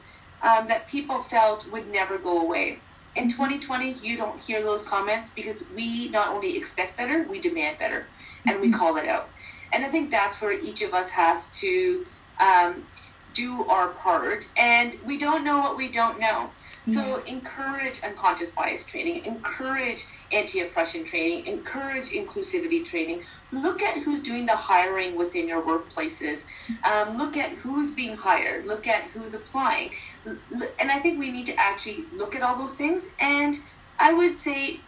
um, 0.43 0.69
that 0.69 0.89
people 0.89 1.23
felt 1.23 1.71
would 1.71 1.91
never 1.91 2.19
go 2.19 2.41
away. 2.41 2.79
In 3.17 3.29
2020 3.29 3.93
you 3.93 4.17
don't 4.17 4.41
hear 4.41 4.63
those 4.63 4.83
comments 4.83 5.31
because 5.31 5.67
we 5.75 6.09
not 6.09 6.29
only 6.29 6.57
expect 6.57 6.97
better 6.97 7.25
we 7.25 7.41
demand 7.41 7.79
better. 7.79 8.07
And 8.47 8.61
we 8.61 8.69
mm-hmm. 8.69 8.79
call 8.79 8.97
it 8.97 9.09
out. 9.09 9.29
And 9.73 9.85
i 9.85 9.89
think 9.89 10.11
that's 10.11 10.41
where 10.41 10.53
each 10.53 10.83
of 10.83 10.95
us 10.95 11.11
has 11.11 11.49
to 11.61 12.07
um, 12.41 12.87
do 13.33 13.65
our 13.65 13.89
part. 13.89 14.49
And 14.57 14.99
we 15.05 15.19
don't 15.19 15.45
know 15.45 15.59
what 15.59 15.77
we 15.77 15.89
don't 15.89 16.19
know 16.19 16.51
so 16.87 17.23
encourage 17.27 18.03
unconscious 18.03 18.51
bias 18.51 18.85
training, 18.85 19.25
encourage 19.25 20.07
anti-oppression 20.33 21.05
training, 21.05 21.47
encourage 21.47 22.11
inclusivity 22.11 22.85
training. 22.85 23.23
Look 23.53 23.83
at 23.83 24.03
who's 24.03 24.21
doing 24.21 24.47
the 24.47 24.57
hiring 24.57 25.17
within 25.17 25.49
your 25.49 25.63
workplaces. 25.63 26.45
Um, 26.85 27.17
look 27.17 27.37
at 27.37 27.51
who's 27.51 27.93
being 27.93 28.17
hired. 28.17 28.67
Look 28.67 28.87
at 28.87 29.05
who's 29.05 29.35
applying. 29.35 29.93
And 30.27 30.91
I 30.91 30.99
think 30.99 31.19
we 31.19 31.31
need 31.31 31.47
to 31.47 31.59
actually 31.59 32.05
look 32.13 32.35
at 32.35 32.43
all 32.43 32.57
those 32.57 32.77
things. 32.77 33.11
And 33.19 33.57
I 33.99 34.13
would 34.13 34.37
say 34.37 34.81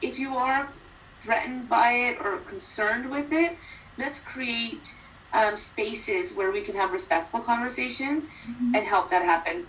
if 0.00 0.18
you 0.18 0.36
are 0.36 0.72
threatened 1.20 1.68
by 1.68 1.92
it 1.92 2.18
or 2.20 2.38
concerned 2.38 3.10
with 3.10 3.32
it, 3.32 3.56
let's 3.98 4.20
create 4.20 4.94
um, 5.32 5.56
spaces 5.56 6.34
where 6.34 6.50
we 6.50 6.62
can 6.62 6.76
have 6.76 6.92
respectful 6.92 7.40
conversations 7.40 8.26
mm-hmm. 8.26 8.74
and 8.74 8.86
help 8.86 9.10
that 9.10 9.22
happen. 9.22 9.66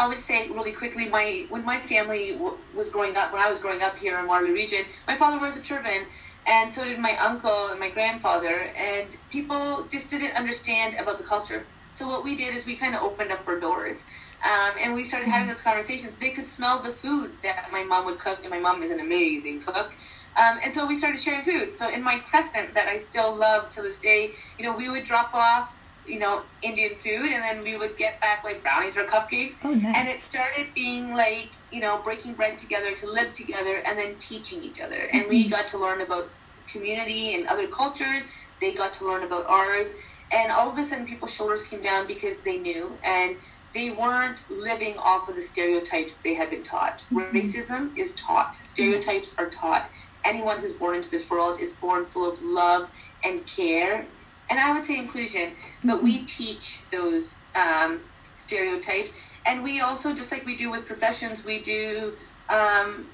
I 0.00 0.08
would 0.08 0.16
say 0.16 0.48
really 0.48 0.72
quickly, 0.72 1.10
my 1.10 1.44
when 1.50 1.62
my 1.62 1.78
family 1.78 2.32
w- 2.32 2.56
was 2.74 2.88
growing 2.88 3.18
up, 3.18 3.34
when 3.34 3.42
I 3.42 3.50
was 3.50 3.60
growing 3.60 3.82
up 3.82 3.98
here 3.98 4.18
in 4.18 4.26
Waterloo 4.26 4.54
Region, 4.54 4.86
my 5.06 5.14
father 5.14 5.38
wears 5.38 5.58
a 5.58 5.62
turban, 5.62 6.06
and 6.46 6.72
so 6.72 6.84
did 6.84 6.98
my 6.98 7.18
uncle 7.18 7.66
and 7.68 7.78
my 7.78 7.90
grandfather, 7.90 8.72
and 8.74 9.14
people 9.28 9.86
just 9.90 10.08
didn't 10.08 10.34
understand 10.34 10.96
about 10.98 11.18
the 11.18 11.24
culture. 11.24 11.66
So 11.92 12.08
what 12.08 12.24
we 12.24 12.34
did 12.34 12.54
is 12.54 12.64
we 12.64 12.76
kind 12.76 12.94
of 12.94 13.02
opened 13.02 13.30
up 13.30 13.46
our 13.46 13.60
doors, 13.60 14.06
um, 14.42 14.72
and 14.80 14.94
we 14.94 15.04
started 15.04 15.28
having 15.28 15.48
those 15.48 15.60
conversations. 15.60 16.18
They 16.18 16.30
could 16.30 16.46
smell 16.46 16.78
the 16.78 16.92
food 16.92 17.32
that 17.42 17.70
my 17.70 17.84
mom 17.84 18.06
would 18.06 18.18
cook, 18.18 18.38
and 18.40 18.48
my 18.48 18.58
mom 18.58 18.82
is 18.82 18.90
an 18.90 19.00
amazing 19.00 19.60
cook. 19.60 19.92
Um, 20.40 20.60
and 20.64 20.72
so 20.72 20.86
we 20.86 20.96
started 20.96 21.20
sharing 21.20 21.42
food. 21.42 21.76
So 21.76 21.90
in 21.90 22.02
my 22.02 22.20
crescent 22.20 22.72
that 22.72 22.86
I 22.88 22.96
still 22.96 23.36
love 23.36 23.68
to 23.70 23.82
this 23.82 23.98
day, 23.98 24.32
you 24.58 24.64
know, 24.64 24.74
we 24.74 24.88
would 24.88 25.04
drop 25.04 25.34
off, 25.34 25.76
you 26.10 26.18
know, 26.18 26.42
Indian 26.62 26.96
food, 26.96 27.30
and 27.32 27.42
then 27.42 27.62
we 27.62 27.76
would 27.76 27.96
get 27.96 28.20
back 28.20 28.44
like 28.44 28.62
brownies 28.62 28.98
or 28.98 29.04
cupcakes. 29.04 29.58
Oh, 29.64 29.72
nice. 29.72 29.96
And 29.96 30.08
it 30.08 30.22
started 30.22 30.68
being 30.74 31.14
like, 31.14 31.50
you 31.70 31.80
know, 31.80 32.00
breaking 32.02 32.34
bread 32.34 32.58
together 32.58 32.94
to 32.96 33.06
live 33.06 33.32
together, 33.32 33.76
and 33.86 33.98
then 33.98 34.16
teaching 34.18 34.62
each 34.62 34.80
other. 34.80 35.08
And 35.12 35.28
we 35.28 35.42
mm-hmm. 35.42 35.50
got 35.50 35.68
to 35.68 35.78
learn 35.78 36.00
about 36.00 36.28
community 36.66 37.34
and 37.34 37.46
other 37.46 37.68
cultures. 37.68 38.22
They 38.60 38.74
got 38.74 38.92
to 38.94 39.06
learn 39.06 39.22
about 39.22 39.46
ours, 39.46 39.88
and 40.32 40.52
all 40.52 40.70
of 40.70 40.78
a 40.78 40.84
sudden, 40.84 41.06
people's 41.06 41.34
shoulders 41.34 41.62
came 41.62 41.82
down 41.82 42.06
because 42.06 42.40
they 42.40 42.58
knew 42.58 42.98
and 43.02 43.36
they 43.72 43.90
weren't 43.90 44.44
living 44.50 44.96
off 44.98 45.28
of 45.28 45.36
the 45.36 45.42
stereotypes 45.42 46.16
they 46.18 46.34
had 46.34 46.50
been 46.50 46.62
taught. 46.62 47.04
Mm-hmm. 47.12 47.36
Racism 47.36 47.96
is 47.96 48.14
taught. 48.14 48.54
Stereotypes 48.56 49.34
are 49.38 49.48
taught. 49.48 49.88
Anyone 50.24 50.58
who's 50.58 50.72
born 50.72 50.96
into 50.96 51.10
this 51.10 51.30
world 51.30 51.60
is 51.60 51.70
born 51.72 52.04
full 52.04 52.30
of 52.30 52.42
love 52.42 52.90
and 53.24 53.46
care, 53.46 54.06
and 54.50 54.58
I 54.58 54.72
would 54.72 54.84
say 54.84 54.98
inclusion. 54.98 55.52
But 55.82 56.02
we 56.02 56.24
teach 56.24 56.80
those 56.90 57.36
um, 57.54 58.00
stereotypes, 58.34 59.12
and 59.46 59.62
we 59.62 59.80
also, 59.80 60.14
just 60.14 60.30
like 60.30 60.44
we 60.44 60.56
do 60.56 60.70
with 60.70 60.86
professions, 60.86 61.44
we 61.44 61.60
do. 61.60 62.14
Um, 62.48 63.06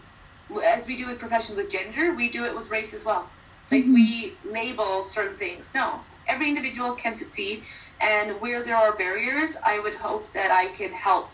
as 0.65 0.87
we 0.87 0.97
do 0.97 1.07
with 1.07 1.19
professions 1.19 1.57
with 1.57 1.71
gender, 1.71 2.15
we 2.15 2.31
do 2.31 2.45
it 2.45 2.55
with 2.55 2.71
race 2.71 2.95
as 2.95 3.05
well. 3.05 3.29
Like 3.71 3.85
we 3.85 4.35
label 4.49 5.03
certain 5.03 5.37
things. 5.37 5.73
No, 5.75 6.01
every 6.27 6.49
individual 6.49 6.95
can 6.95 7.15
succeed, 7.17 7.63
and 8.01 8.41
where 8.41 8.65
there 8.65 8.77
are 8.77 8.97
barriers, 8.97 9.57
I 9.65 9.79
would 9.79 9.95
hope 9.95 10.33
that 10.33 10.51
I 10.51 10.69
can 10.69 10.93
help 10.93 11.29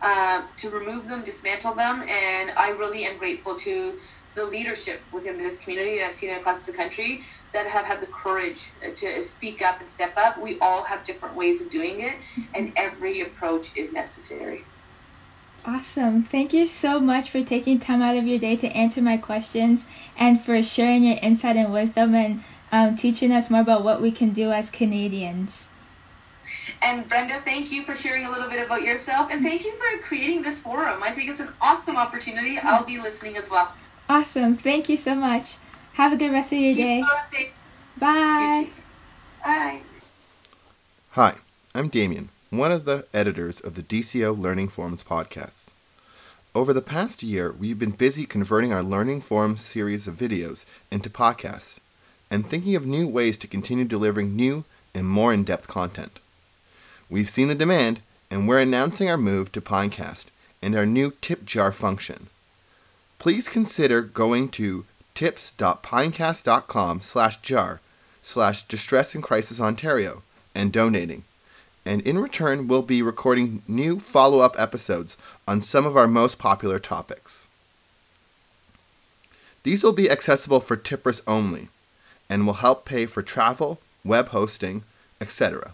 uh, 0.00 0.42
to 0.58 0.70
remove 0.70 1.08
them, 1.08 1.24
dismantle 1.24 1.74
them, 1.74 2.02
and 2.02 2.50
I 2.52 2.70
really 2.70 3.04
am 3.04 3.18
grateful 3.18 3.56
to 3.56 3.98
the 4.38 4.46
leadership 4.46 5.00
within 5.12 5.36
this 5.38 5.58
community. 5.58 5.98
That 5.98 6.06
I've 6.06 6.14
seen 6.14 6.30
it 6.30 6.38
across 6.38 6.60
the 6.60 6.72
country 6.72 7.22
that 7.52 7.66
have 7.66 7.84
had 7.84 8.00
the 8.00 8.06
courage 8.06 8.70
uh, 8.84 8.90
to 8.94 9.22
speak 9.24 9.60
up 9.62 9.80
and 9.80 9.90
step 9.90 10.14
up. 10.16 10.40
We 10.40 10.58
all 10.60 10.84
have 10.84 11.04
different 11.04 11.34
ways 11.34 11.60
of 11.60 11.70
doing 11.70 12.00
it, 12.00 12.14
mm-hmm. 12.14 12.42
and 12.54 12.72
every 12.76 13.20
approach 13.20 13.76
is 13.76 13.92
necessary. 13.92 14.64
Awesome. 15.64 16.22
Thank 16.22 16.52
you 16.52 16.66
so 16.66 17.00
much 17.00 17.28
for 17.30 17.42
taking 17.42 17.78
time 17.80 18.00
out 18.00 18.16
of 18.16 18.26
your 18.26 18.38
day 18.38 18.56
to 18.56 18.68
answer 18.68 19.02
my 19.02 19.16
questions 19.16 19.84
and 20.16 20.40
for 20.40 20.62
sharing 20.62 21.04
your 21.04 21.18
insight 21.20 21.56
and 21.56 21.72
wisdom 21.72 22.14
and 22.14 22.42
um, 22.70 22.96
teaching 22.96 23.32
us 23.32 23.50
more 23.50 23.60
about 23.60 23.82
what 23.82 24.00
we 24.00 24.10
can 24.10 24.30
do 24.30 24.50
as 24.50 24.70
Canadians. 24.70 25.64
And 26.80 27.08
Brenda, 27.08 27.40
thank 27.44 27.70
you 27.70 27.82
for 27.82 27.96
sharing 27.96 28.24
a 28.24 28.30
little 28.30 28.48
bit 28.48 28.64
about 28.64 28.82
yourself, 28.82 29.30
and 29.30 29.42
thank 29.42 29.64
you 29.64 29.72
for 29.72 30.02
creating 30.02 30.42
this 30.42 30.60
forum. 30.60 31.02
I 31.02 31.10
think 31.10 31.28
it's 31.28 31.40
an 31.40 31.52
awesome 31.60 31.96
opportunity. 31.96 32.56
Mm-hmm. 32.56 32.68
I'll 32.68 32.86
be 32.86 32.98
listening 32.98 33.36
as 33.36 33.50
well. 33.50 33.72
Awesome. 34.08 34.56
Thank 34.56 34.88
you 34.88 34.96
so 34.96 35.14
much. 35.14 35.56
Have 35.94 36.12
a 36.12 36.16
good 36.16 36.32
rest 36.32 36.52
of 36.52 36.58
your 36.58 36.74
day. 36.74 37.04
Bye. 37.98 38.68
Bye. 39.44 39.80
Hi, 41.10 41.34
I'm 41.74 41.88
Damien, 41.88 42.30
one 42.48 42.72
of 42.72 42.84
the 42.86 43.06
editors 43.12 43.60
of 43.60 43.74
the 43.74 43.82
DCO 43.82 44.38
Learning 44.38 44.68
Forums 44.68 45.04
podcast. 45.04 45.66
Over 46.54 46.72
the 46.72 46.80
past 46.80 47.22
year, 47.22 47.52
we've 47.52 47.78
been 47.78 47.90
busy 47.90 48.24
converting 48.24 48.72
our 48.72 48.82
Learning 48.82 49.20
Forums 49.20 49.60
series 49.60 50.06
of 50.06 50.14
videos 50.14 50.64
into 50.90 51.10
podcasts 51.10 51.78
and 52.30 52.48
thinking 52.48 52.74
of 52.76 52.86
new 52.86 53.06
ways 53.06 53.36
to 53.38 53.46
continue 53.46 53.84
delivering 53.84 54.34
new 54.34 54.64
and 54.94 55.06
more 55.06 55.34
in 55.34 55.44
depth 55.44 55.68
content. 55.68 56.18
We've 57.10 57.28
seen 57.28 57.48
the 57.48 57.54
demand, 57.54 58.00
and 58.30 58.48
we're 58.48 58.60
announcing 58.60 59.10
our 59.10 59.16
move 59.18 59.52
to 59.52 59.60
Pinecast 59.60 60.26
and 60.62 60.74
our 60.74 60.86
new 60.86 61.12
tip 61.20 61.44
jar 61.44 61.72
function. 61.72 62.28
Please 63.18 63.48
consider 63.48 64.02
going 64.02 64.48
to 64.50 64.84
tips.pinecast.com 65.14 67.00
slash 67.00 67.40
jar 67.40 67.80
slash 68.22 68.62
distress 68.64 69.14
and 69.14 69.24
crisis 69.24 69.60
Ontario 69.60 70.22
and 70.54 70.72
donating. 70.72 71.24
And 71.84 72.02
in 72.02 72.18
return, 72.18 72.68
we'll 72.68 72.82
be 72.82 73.02
recording 73.02 73.62
new 73.66 73.98
follow 73.98 74.40
up 74.40 74.54
episodes 74.58 75.16
on 75.48 75.62
some 75.62 75.86
of 75.86 75.96
our 75.96 76.06
most 76.06 76.38
popular 76.38 76.78
topics. 76.78 77.48
These 79.62 79.82
will 79.82 79.92
be 79.92 80.10
accessible 80.10 80.60
for 80.60 80.76
tippers 80.76 81.22
only 81.26 81.68
and 82.28 82.46
will 82.46 82.54
help 82.54 82.84
pay 82.84 83.06
for 83.06 83.22
travel, 83.22 83.80
web 84.04 84.28
hosting, 84.28 84.84
etc. 85.20 85.72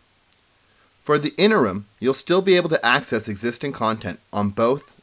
For 1.03 1.19
the 1.19 1.35
interim, 1.37 1.87
you'll 2.01 2.15
still 2.15 2.41
be 2.41 2.57
able 2.57 2.71
to 2.71 2.87
access 2.87 3.29
existing 3.29 3.73
content 3.73 4.21
on 4.33 4.51
both 4.51 4.97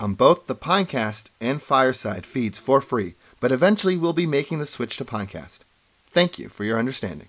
on 0.00 0.14
both 0.14 0.46
the 0.46 0.54
Pinecast 0.54 1.24
and 1.40 1.62
Fireside 1.62 2.26
feeds 2.26 2.58
for 2.58 2.80
free, 2.80 3.14
but 3.40 3.52
eventually 3.52 3.96
we'll 3.96 4.12
be 4.12 4.26
making 4.26 4.58
the 4.58 4.66
switch 4.66 4.96
to 4.96 5.04
Pinecast. 5.04 5.60
Thank 6.10 6.38
you 6.38 6.48
for 6.48 6.64
your 6.64 6.78
understanding. 6.78 7.28